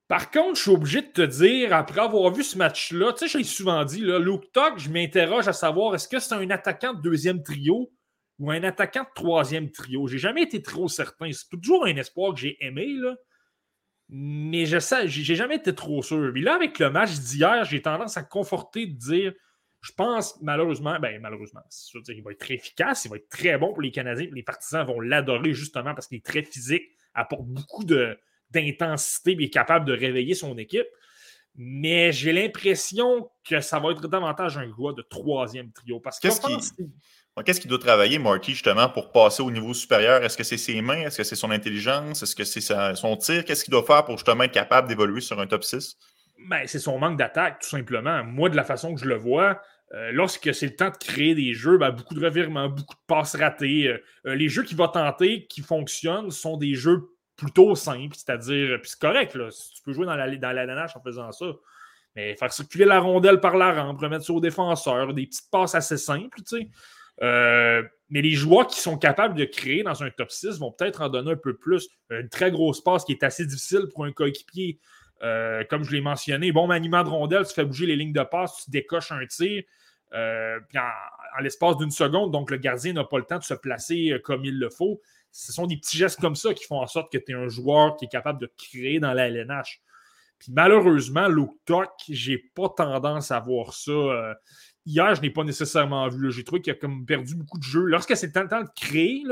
[0.09, 3.28] Par contre, je suis obligé de te dire, après avoir vu ce match-là, tu sais,
[3.28, 4.45] je l'ai souvent dit, là, Luke
[4.76, 7.91] je m'interroge à savoir est-ce que c'est un attaquant de deuxième trio
[8.39, 10.07] ou un attaquant de troisième trio?
[10.07, 11.32] J'ai jamais été trop certain.
[11.32, 13.16] C'est toujours un espoir que j'ai aimé, là.
[14.09, 16.30] Mais je sais, j'ai jamais été trop sûr.
[16.32, 19.32] Mais là, avec le match d'hier, j'ai tendance à conforter de dire
[19.87, 23.57] je pense malheureusement, ben malheureusement, sûr, il va être très efficace, il va être très
[23.57, 24.28] bon pour les Canadiens.
[24.32, 26.82] Les partisans vont l'adorer justement parce qu'il est très physique,
[27.14, 30.89] apporte beaucoup d'intensité et est capable de réveiller son équipe.
[31.55, 36.01] Mais j'ai l'impression que ça va être davantage un gars de troisième trio.
[36.01, 36.41] Parce qu'est-ce
[37.45, 40.24] Qu'est-ce qu'il doit travailler, Marty, justement, pour passer au niveau supérieur?
[40.24, 41.03] Est-ce que c'est ses mains?
[41.03, 42.22] Est-ce que c'est son intelligence?
[42.22, 43.45] Est-ce que c'est son tir?
[43.45, 45.99] Qu'est-ce qu'il doit faire pour justement être capable d'évoluer sur un top 6?
[46.49, 48.22] Ben, c'est son manque d'attaque, tout simplement.
[48.24, 49.61] Moi, de la façon que je le vois,
[49.95, 53.07] euh, lorsque c'est le temps de créer des jeux, ben, beaucoup de revirements, beaucoup de
[53.07, 53.89] passes ratées.
[53.89, 58.80] Euh, euh, les jeux qu'il va tenter, qui fonctionnent, sont des jeux plutôt simples, c'est-à-dire,
[58.80, 61.47] puis c'est correct, tu peux jouer dans la, dans en faisant ça.
[62.16, 65.74] Mais faire circuler la rondelle par la rampe, remettre ça au défenseur, des petites passes
[65.74, 66.70] assez simples, tu sais.
[68.09, 71.11] mais les joueurs qui sont capables de créer dans un top 6 vont peut-être en
[71.11, 71.91] donner un peu plus.
[72.09, 74.80] Une très grosse passe qui est assez difficile pour un coéquipier.
[75.22, 78.22] Euh, comme je l'ai mentionné, bon maniement de rondelle, tu fais bouger les lignes de
[78.22, 79.62] passe, tu décoches un tir.
[80.12, 83.54] Euh, puis en, l'espace d'une seconde, donc le gardien n'a pas le temps de se
[83.54, 85.00] placer euh, comme il le faut.
[85.32, 87.48] Ce sont des petits gestes comme ça qui font en sorte que tu es un
[87.48, 89.82] joueur qui est capable de créer dans la LNH.
[90.38, 94.36] Puis malheureusement, Luke Tuck, j'ai pas tendance à voir ça.
[94.84, 96.30] hier, je n'ai pas nécessairement vu.
[96.30, 97.84] J'ai trouvé qu'il a comme perdu beaucoup de jeux.
[97.84, 99.22] Lorsque c'est le temps de créer,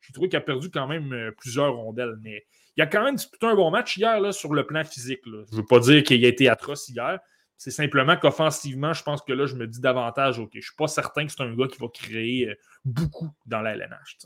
[0.00, 2.16] j'ai trouvé qu'il a perdu quand même plusieurs rondelles.
[2.22, 2.44] Mais
[2.78, 5.20] il a quand même disputé un bon match hier là, sur le plan physique.
[5.26, 7.18] Je ne veux pas dire qu'il a été atroce hier.
[7.56, 10.76] C'est simplement qu'offensivement, je pense que là, je me dis davantage, OK, je ne suis
[10.76, 12.54] pas certain que c'est un gars qui va créer euh,
[12.84, 14.18] beaucoup dans la LNH.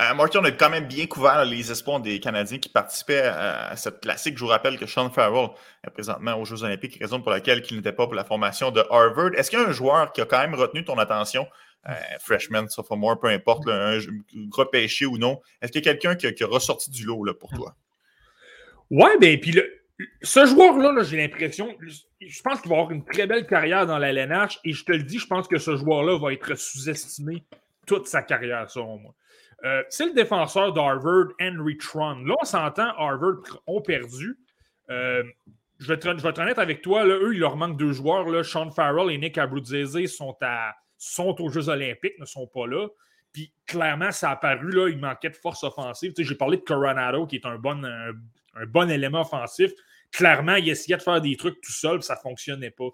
[0.00, 3.76] Euh, Martin, on a quand même bien couvert les espoirs des Canadiens qui participaient à,
[3.76, 4.36] cette classique.
[4.36, 5.50] Je vous rappelle que Sean Farrell
[5.86, 8.84] est présentement aux Jeux Olympiques, raison pour laquelle il n'était pas pour la formation de
[8.90, 9.34] Harvard.
[9.36, 11.46] Est-ce qu'il y a un joueur qui a quand même retenu ton attention
[12.20, 13.98] freshman, sophomore, peu importe, un,
[14.52, 15.40] repêché ou non.
[15.62, 17.74] Est-ce qu'il y a quelqu'un qui, a ressorti du lot là, pour toi?
[18.90, 19.58] Ouais, ben, puis
[20.22, 21.76] ce joueur-là, j'ai l'impression,
[22.20, 24.92] je pense qu'il va avoir une très belle carrière dans la LNH et je te
[24.92, 27.44] le dis, je pense que ce joueur-là va être sous-estimé
[27.86, 29.14] toute sa carrière, selon moi.
[29.64, 32.22] Euh, c'est le défenseur d'Harvard, Henry Tron.
[32.24, 34.38] Là, on s'entend, Harvard ont perdu.
[34.88, 35.24] Euh,
[35.78, 37.04] je, vais je honnête avec toi.
[37.04, 38.28] Là, eux, il leur manque deux joueurs.
[38.28, 38.44] Là.
[38.44, 40.36] Sean Farrell et Nick Abruzzese sont,
[40.98, 42.88] sont aux Jeux Olympiques, ne sont pas là.
[43.32, 46.12] Puis clairement, ça a apparu, là, il manquait de force offensive.
[46.16, 47.82] j'ai parlé de Coronado, qui est un bon,
[48.66, 49.72] bon élément offensif
[50.10, 52.88] clairement, il essayait de faire des trucs tout seul, ça ne fonctionnait pas.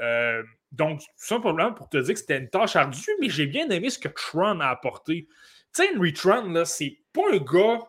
[0.00, 0.42] Euh,
[0.72, 3.98] donc, simplement pour te dire que c'était une tâche ardue, mais j'ai bien aimé ce
[3.98, 5.26] que Tron a apporté.
[5.74, 7.80] Tu sais, Henry Tron, là, c'est pas un gars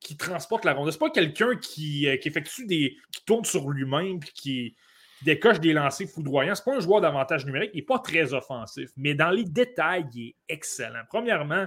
[0.00, 0.90] qui transporte la ronde.
[0.90, 2.96] C'est pas quelqu'un qui, euh, qui, effectue des.
[3.12, 4.76] qui tourne sur lui-même puis qui,
[5.22, 6.54] décoche des lancers foudroyants.
[6.54, 7.70] C'est pas un joueur d'avantage numérique.
[7.74, 8.90] Il n'est pas très offensif.
[8.96, 11.02] Mais dans les détails, il est excellent.
[11.08, 11.66] Premièrement,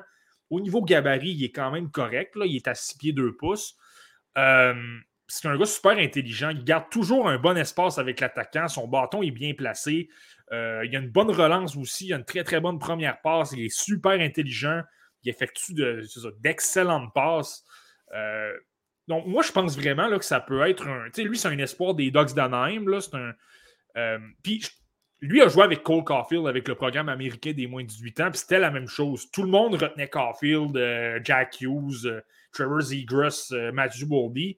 [0.50, 2.36] au niveau gabarit, il est quand même correct.
[2.36, 2.45] Là.
[2.45, 3.76] Il est à 6 pieds 2 pouces.
[4.38, 4.74] Euh,
[5.28, 6.50] c'est un gars super intelligent.
[6.50, 8.68] Il garde toujours un bon espace avec l'attaquant.
[8.68, 10.10] Son bâton est bien placé.
[10.54, 12.08] Euh, il a une bonne relance aussi.
[12.08, 13.52] Il a une très, très bonne première passe.
[13.52, 14.82] Il est super intelligent.
[15.24, 15.74] Il effectue
[16.39, 17.66] d'excellentes passes.
[18.14, 18.54] Euh,
[19.08, 21.05] donc, moi, je pense vraiment là, que ça peut être un.
[21.05, 22.86] Tu sais, lui, c'est un espoir des Dogs d'Anaheim.
[23.14, 23.34] Un,
[23.97, 24.64] euh, puis,
[25.22, 28.32] lui a joué avec Cole Caulfield avec le programme américain des moins de 18 ans.
[28.32, 29.32] Puis, c'était la même chose.
[29.32, 30.78] Tout le monde retenait Caulfield,
[31.24, 34.58] Jack Hughes, Trevor Zegras, Matthew Boldy.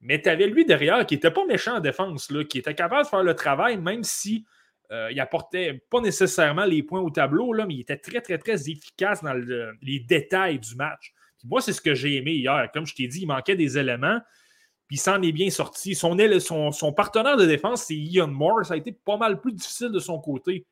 [0.00, 3.04] Mais tu avais lui derrière qui n'était pas méchant en défense, là, qui était capable
[3.04, 4.46] de faire le travail, même si
[4.90, 8.38] euh, il apportait pas nécessairement les points au tableau, là, mais il était très, très,
[8.38, 9.34] très efficace dans
[9.82, 11.12] les détails du match.
[11.44, 12.68] Moi, c'est ce que j'ai aimé hier.
[12.72, 14.20] Comme je t'ai dit, il manquait des éléments,
[14.86, 15.94] puis il s'en est bien sorti.
[15.94, 18.66] Son, son, son partenaire de défense, c'est Ian Moore.
[18.66, 20.66] Ça a été pas mal plus difficile de son côté.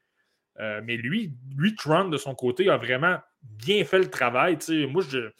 [0.60, 4.58] Euh, mais lui, lui, Trump, de son côté, a vraiment bien fait le travail.
[4.90, 5.30] moi, je,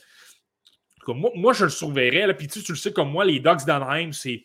[1.12, 2.35] moi, je le surveillerais.
[2.37, 4.45] Puis tu, le sais comme moi, les Dogs d'Anaheim, c'est,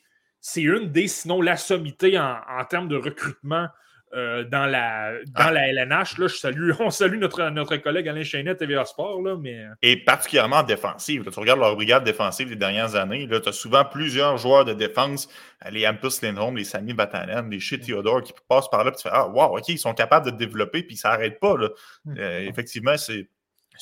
[0.58, 3.68] une des, sinon la sommité en, termes de recrutement
[4.16, 5.52] euh, dans, la, dans ah.
[5.52, 6.20] la LNH.
[6.20, 9.22] Là, je salue, on salue notre, notre collègue Alain Chainette TVA Sport.
[9.22, 9.66] Là, mais...
[9.82, 11.28] Et particulièrement défensive.
[11.32, 13.28] tu regardes leur brigade défensive des dernières années.
[13.28, 15.28] Tu as souvent plusieurs joueurs de défense,
[15.72, 18.92] les Ampus Lindholm, les Sami Batanen, les Shea Theodore qui passent par là.
[18.92, 21.58] Puis tu fais Ah, wow, OK, ils sont capables de développer, puis ça n'arrête pas.
[21.58, 21.70] Là.
[22.06, 22.16] Hmm.
[22.18, 23.28] Euh, effectivement, c'est,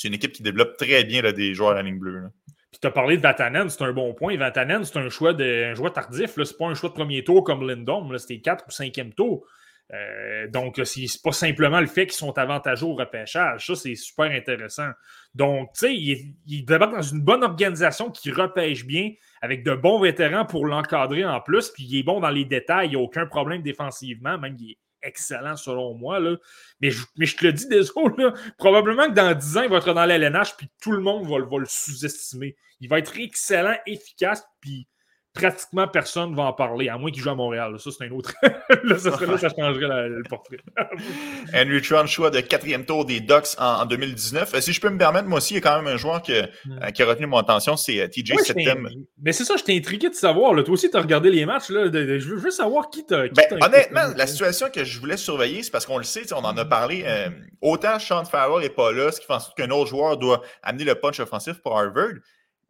[0.06, 2.24] une équipe qui développe très bien là, des joueurs à la ligne bleue.
[2.72, 4.38] Puis tu as parlé de Vatanen, c'est un bon point.
[4.38, 6.36] Vatanen, c'est un choix de un choix tardif.
[6.36, 8.18] Ce n'est pas un choix de premier tour comme Lindom.
[8.18, 9.46] C'était 4 ou 5e tour.
[9.94, 13.66] Euh, donc, c'est pas simplement le fait qu'ils sont avantageux au repêchage.
[13.66, 14.89] Ça, c'est super intéressant.
[15.36, 19.12] Donc, tu sais, il, il débarque dans une bonne organisation qui repêche bien,
[19.42, 21.70] avec de bons vétérans pour l'encadrer en plus.
[21.70, 22.88] Puis il est bon dans les détails.
[22.88, 24.38] Il n'y a aucun problème défensivement.
[24.38, 26.20] Même, il est excellent selon moi.
[26.20, 26.38] Là.
[26.80, 29.78] Mais, je, mais je te le dis, désolé, probablement que dans 10 ans, il va
[29.78, 32.56] être dans l'LNH, puis tout le monde va, va le sous-estimer.
[32.80, 34.88] Il va être excellent, efficace, puis
[35.34, 37.76] pratiquement personne ne va en parler, à moins qu'il joue à Montréal.
[37.80, 38.34] Ça, c'est un autre.
[38.84, 40.58] là, ça, serait, là, ça changerait le portrait.
[41.54, 44.54] Henry Tron, choix de quatrième tour des Ducks en, 2019.
[44.54, 46.22] Euh, si je peux me permettre, moi aussi, il y a quand même un joueur
[46.22, 46.72] hmm.
[46.84, 48.90] euh, qui a retenu mon attention, c'est euh, TJ Septem.
[49.22, 50.52] Mais c'est ça, je t'ai intrigué de savoir.
[50.64, 51.70] Toi aussi, tu as regardé les matchs.
[51.70, 53.28] Là, je, veux, savoir qui t'a.
[53.30, 56.58] Ben, honnêtement, la situation que je voulais surveiller, c'est parce qu'on le sait, on en
[56.58, 57.06] a parlé.
[57.62, 60.42] autant Sean Farrell n'est pas là, ce qui fait en sorte qu'un autre joueur doit
[60.62, 62.16] amener le punch offensif pour Harvard.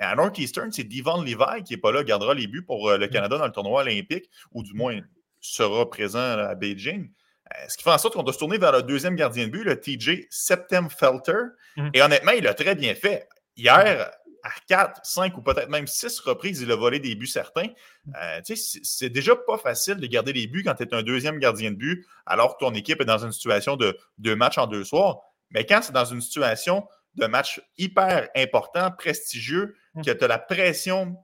[0.02, 3.08] À Northeastern, c'est Devon Levi qui n'est pas là, gardera les buts pour euh, le
[3.08, 3.10] mm.
[3.10, 5.00] Canada dans le tournoi olympique, ou du moins
[5.40, 7.12] sera présent à Beijing.
[7.52, 9.52] Euh, ce qui fait en sorte qu'on doit se tourner vers le deuxième gardien de
[9.52, 11.44] but, le TJ Septemfelter.
[11.78, 11.90] Mm.
[11.94, 13.28] Et honnêtement, il a très bien fait.
[13.56, 14.12] Hier,
[14.44, 17.68] à 4, 5 ou peut-être même 6 reprises, il a volé des buts certains.
[18.06, 18.14] Mm.
[18.22, 21.72] Euh, c'est déjà pas facile de garder les buts quand tu es un deuxième gardien
[21.72, 24.84] de but, alors que ton équipe est dans une situation de deux matchs en deux
[24.84, 25.20] soirs.
[25.52, 30.02] Mais quand c'est dans une situation de match hyper important, prestigieux, mmh.
[30.04, 31.18] que tu as la pression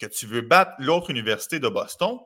[0.00, 2.18] que tu veux battre l'autre université de Boston,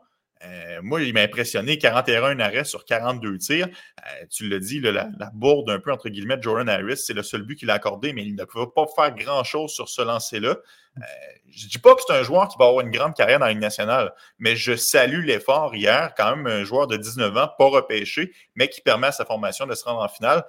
[0.42, 3.66] Euh, moi, il m'a impressionné, 41 arrêts sur 42 tirs.
[3.66, 7.22] Euh, tu l'as dit, la, bourde un peu entre guillemets de Jordan Harris, c'est le
[7.22, 10.56] seul but qu'il a accordé, mais il ne pouvait pas faire grand-chose sur ce lancer-là.
[11.48, 13.46] je ne dis pas que c'est un joueur qui va avoir une grande carrière dans
[13.46, 17.48] la Ligue nationale, mais je salue l'effort hier, quand même un joueur de 19 ans,
[17.56, 20.44] pas repêché, mais qui permet à sa formation de se rendre en finale.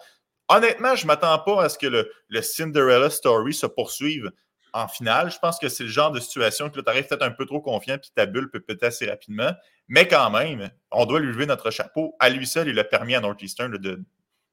[0.47, 4.31] Honnêtement, je ne m'attends pas à ce que le, Cinderella Story se poursuive
[4.73, 5.31] en finale.
[5.31, 7.61] Je pense que c'est le genre de situation que tu arrives peut-être un peu trop
[7.61, 9.51] confiant puis ta bulle peut péter assez rapidement.
[9.87, 12.15] Mais quand même, on doit lui lever notre chapeau.
[12.19, 14.03] À lui seul, il a permis à Northeastern de,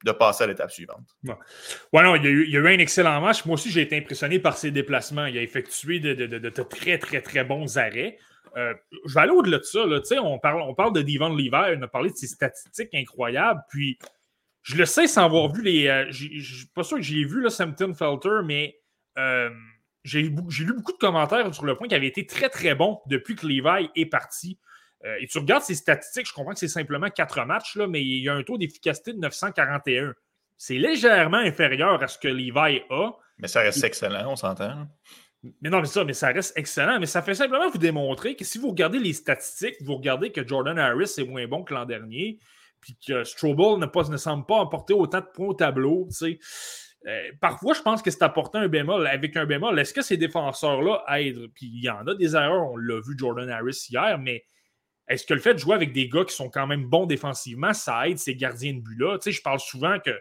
[0.03, 1.05] de passer à l'étape suivante.
[1.23, 2.03] Ouais.
[2.03, 3.45] non, il y, a eu, un excellent match.
[3.45, 5.25] Moi aussi, j'ai été impressionné par ses déplacements.
[5.25, 8.17] Il a effectué de, très, très, très bons arrêts.
[8.57, 8.73] Euh,
[9.07, 9.85] je vais aller au-delà de ça.
[9.85, 9.99] Là.
[10.21, 13.61] On, parle, on parle de Devon Levi, on a parlé de ses statistiques incroyables.
[13.69, 13.97] Puis,
[14.63, 15.87] je le sais sans avoir vu les.
[15.87, 18.79] Euh, je ne suis pas sûr que j'ai vu le Samton Felter, mais
[19.17, 19.49] euh,
[20.03, 23.35] j'ai lu beaucoup de commentaires sur le point qu'il avait été très, très bon depuis
[23.35, 24.57] que Levi est parti.
[25.05, 28.01] Euh, et tu regardes ses statistiques, je comprends que c'est simplement quatre matchs, là, mais
[28.01, 30.13] il y a un taux d'efficacité de 941.
[30.57, 33.11] C'est légèrement inférieur à ce que Levi a.
[33.39, 34.87] Mais ça reste excellent, on s'entend.
[35.61, 37.01] Mais non, mais ça, mais ça reste excellent.
[37.01, 40.47] Mais ça fait simplement vous démontrer que si vous regardez les statistiques, vous regardez que
[40.47, 42.39] Jordan Harris est moins bon que l'an dernier,
[42.83, 46.05] puis que Strobel ne, semble pas apporter autant de points au tableau.
[46.09, 46.39] Tu sais.
[47.07, 49.07] Euh, parfois, je pense que c'est apporter un bémol.
[49.07, 51.47] Avec un bémol, est-ce que ces défenseurs-là aident?
[51.55, 54.43] Puis il y en a des erreurs, on l'a vu Jordan Harris hier, mais
[55.07, 57.73] est-ce que le fait de jouer avec des gars qui sont quand même bons défensivement,
[57.73, 59.17] ça aide ces gardiens de but-là?
[59.17, 60.11] Tu sais, je parle souvent que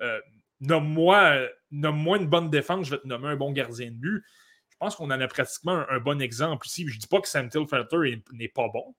[0.00, 0.20] euh,
[0.60, 4.24] nomme-moi une bonne défense, je vais te nommer un bon gardien de but.
[4.70, 6.86] Je pense qu'on en a pratiquement un, bon exemple ici.
[6.86, 8.94] Je ne dis pas que Sam Tilfelter n'est pas bon,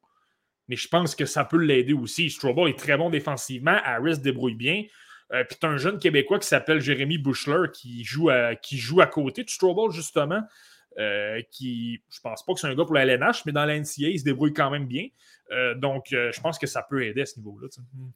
[0.67, 2.29] mais je pense que ça peut l'aider aussi.
[2.29, 4.83] Strobel est très bon défensivement, Harris débrouille bien.
[5.33, 9.01] Euh, puis tu un jeune Québécois qui s'appelle Jérémy Bushler qui joue à, qui joue
[9.01, 10.41] à côté de Strobel, justement.
[10.99, 13.77] Euh, qui, je pense pas que c'est un gars pour la LNH, mais dans la
[13.77, 15.07] NCA, il se débrouille quand même bien.
[15.51, 17.67] Euh, donc, euh, je pense que ça peut aider à ce niveau-là.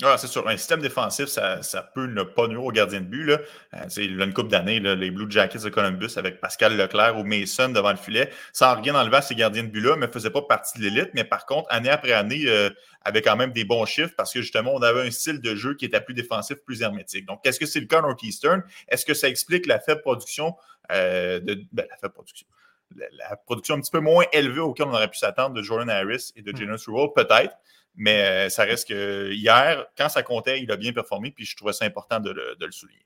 [0.04, 0.48] Ah, c'est sûr.
[0.48, 3.24] Un système défensif, ça, peut ne pas nuire au gardien de but.
[3.24, 3.40] Là.
[3.74, 7.92] Euh, une coupe d'années, les Blue Jackets de Columbus avec Pascal Leclerc ou Mason devant
[7.92, 10.80] le filet, sans rien enlever à ces gardiens de but-là, mais ne faisaient pas partie
[10.80, 11.12] de l'élite.
[11.14, 12.46] Mais par contre, année après année,
[13.04, 15.76] avait quand même des bons chiffres parce que justement, on avait un style de jeu
[15.76, 17.26] qui était plus défensif, plus hermétique.
[17.26, 18.64] Donc, est-ce que c'est le cas Northeastern?
[18.88, 20.56] Est-ce que ça explique la faible production
[20.90, 21.64] de.
[21.72, 22.48] Ben, la faible production
[22.96, 26.32] la, production un petit peu moins élevée auquel on aurait pu s'attendre de Jordan Harris
[26.36, 26.58] et de hmm.
[26.58, 27.56] Janus Rule, peut-être.
[27.96, 31.56] Mais euh, ça reste que hier, quand ça comptait, il a bien performé, puis je
[31.56, 33.06] trouvais ça important de le souligner.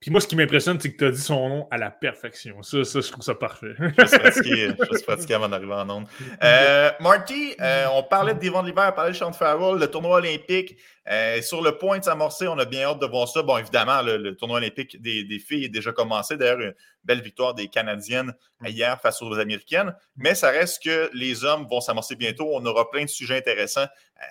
[0.00, 2.62] Puis moi, ce qui m'impressionne, c'est que tu as dit son nom à la perfection.
[2.62, 3.74] Ça, ça je trouve ça parfait.
[3.78, 6.06] je suis fatigué, avant d'arriver en onde.
[6.42, 10.16] Euh, Marty, euh, on parlait de Devon l'hiver, on parlait de Sean Farrell, le tournoi
[10.16, 10.76] olympique.
[11.08, 13.42] Euh, sur le point de s'amorcer, on a bien hâte de voir ça.
[13.42, 16.36] Bon, évidemment, le, tournoi olympique des, des, filles est déjà commencé.
[16.36, 18.34] D'ailleurs, une belle victoire des Canadiennes
[18.64, 19.94] hier face aux Américaines.
[20.16, 22.50] Mais ça reste que les hommes vont s'amorcer bientôt.
[22.52, 23.86] On aura plein de sujets intéressants.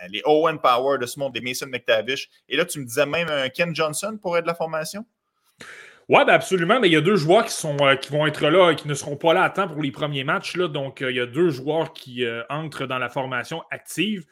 [0.10, 2.30] les Owen Power de ce monde, des Mason McTavish.
[2.50, 5.06] Et là, tu me disais même un Ken Johnson pour être de la formation?
[6.08, 6.80] Oui, ben absolument.
[6.80, 8.88] Mais il y a deux joueurs qui, sont, euh, qui vont être là et qui
[8.88, 10.56] ne seront pas là à temps pour les premiers matchs.
[10.56, 10.68] Là.
[10.68, 14.26] Donc, euh, il y a deux joueurs qui euh, entrent dans la formation active.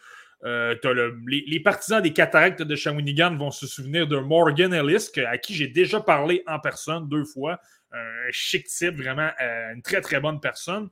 [0.43, 5.67] Les, partisans des cataractes de Shawinigan vont se souvenir de Morgan Ellis, à qui j'ai
[5.67, 7.59] déjà parlé en personne deux fois.
[7.91, 9.29] Un chic type, vraiment
[9.73, 10.89] une très, très bonne personne.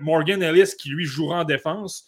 [0.00, 2.06] Morgan Ellis qui, lui, jouera en défense.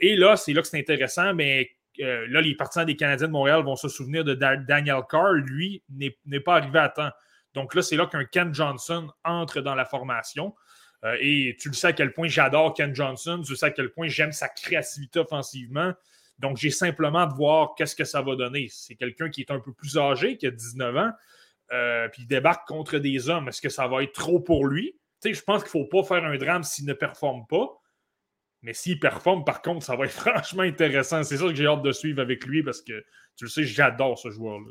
[0.00, 1.70] et là, c'est là que c'est intéressant, mais
[2.00, 5.32] euh, là, les partisans des Canadiens de Montréal vont se souvenir de Daniel Carr.
[5.32, 7.10] Lui n'est pas arrivé à temps.
[7.54, 10.54] Donc là, c'est là qu'un Ken Johnson entre dans la formation.
[11.04, 13.42] Euh, et tu le sais à quel point j'adore Ken Johnson.
[13.44, 15.92] Tu sais à quel point j'aime sa créativité offensivement.
[16.38, 18.68] Donc, j'ai simplement de voir qu'est-ce que ça va donner.
[18.70, 21.10] C'est quelqu'un qui est un peu plus âgé, qui a 19 ans,
[21.72, 23.48] euh, puis il débarque contre des hommes.
[23.48, 24.96] Est-ce que ça va être trop pour lui?
[25.24, 27.80] je pense qu'il ne faut pas faire un drame s'il ne performe pas.
[28.62, 31.22] Mais s'il performe, par contre, ça va être franchement intéressant.
[31.22, 33.04] C'est ça que j'ai hâte de suivre avec lui parce que
[33.36, 34.66] tu le sais, j'adore ce joueur-là.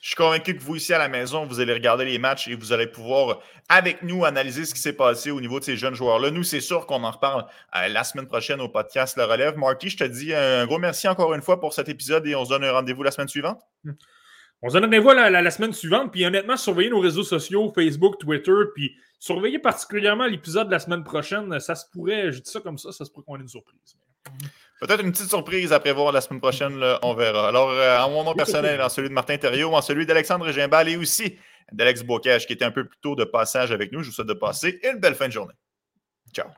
[0.00, 2.54] Je suis convaincu que vous, ici à la maison, vous allez regarder les matchs et
[2.54, 5.94] vous allez pouvoir, avec nous, analyser ce qui s'est passé au niveau de ces jeunes
[5.94, 6.30] joueurs-là.
[6.30, 9.58] Nous, c'est sûr qu'on en reparle euh, la semaine prochaine au podcast Le Relève.
[9.58, 12.44] Marty, je te dis un gros merci encore une fois pour cet épisode et on
[12.44, 13.60] se donne un rendez-vous la semaine suivante.
[14.66, 16.10] On se donne rendez-vous la, la, semaine suivante.
[16.10, 21.04] Puis honnêtement, surveillez nos réseaux sociaux, Facebook, Twitter, puis surveillez particulièrement l'épisode de la semaine
[21.04, 21.60] prochaine.
[21.60, 23.98] Ça se pourrait, je dis ça comme ça, ça se pourrait qu'on ait une surprise.
[24.80, 27.48] Peut-être une petite surprise à prévoir la semaine prochaine, on verra.
[27.48, 30.88] Alors, euh, en mon nom personnel, en celui de Martin Thériault, en celui d'Alexandre Gimbal
[30.88, 31.36] et aussi
[31.70, 34.28] d'Alex Bocage, qui était un peu plus tôt de passage avec nous, je vous souhaite
[34.28, 35.54] de passer une belle fin de journée.
[36.32, 36.48] Ciao.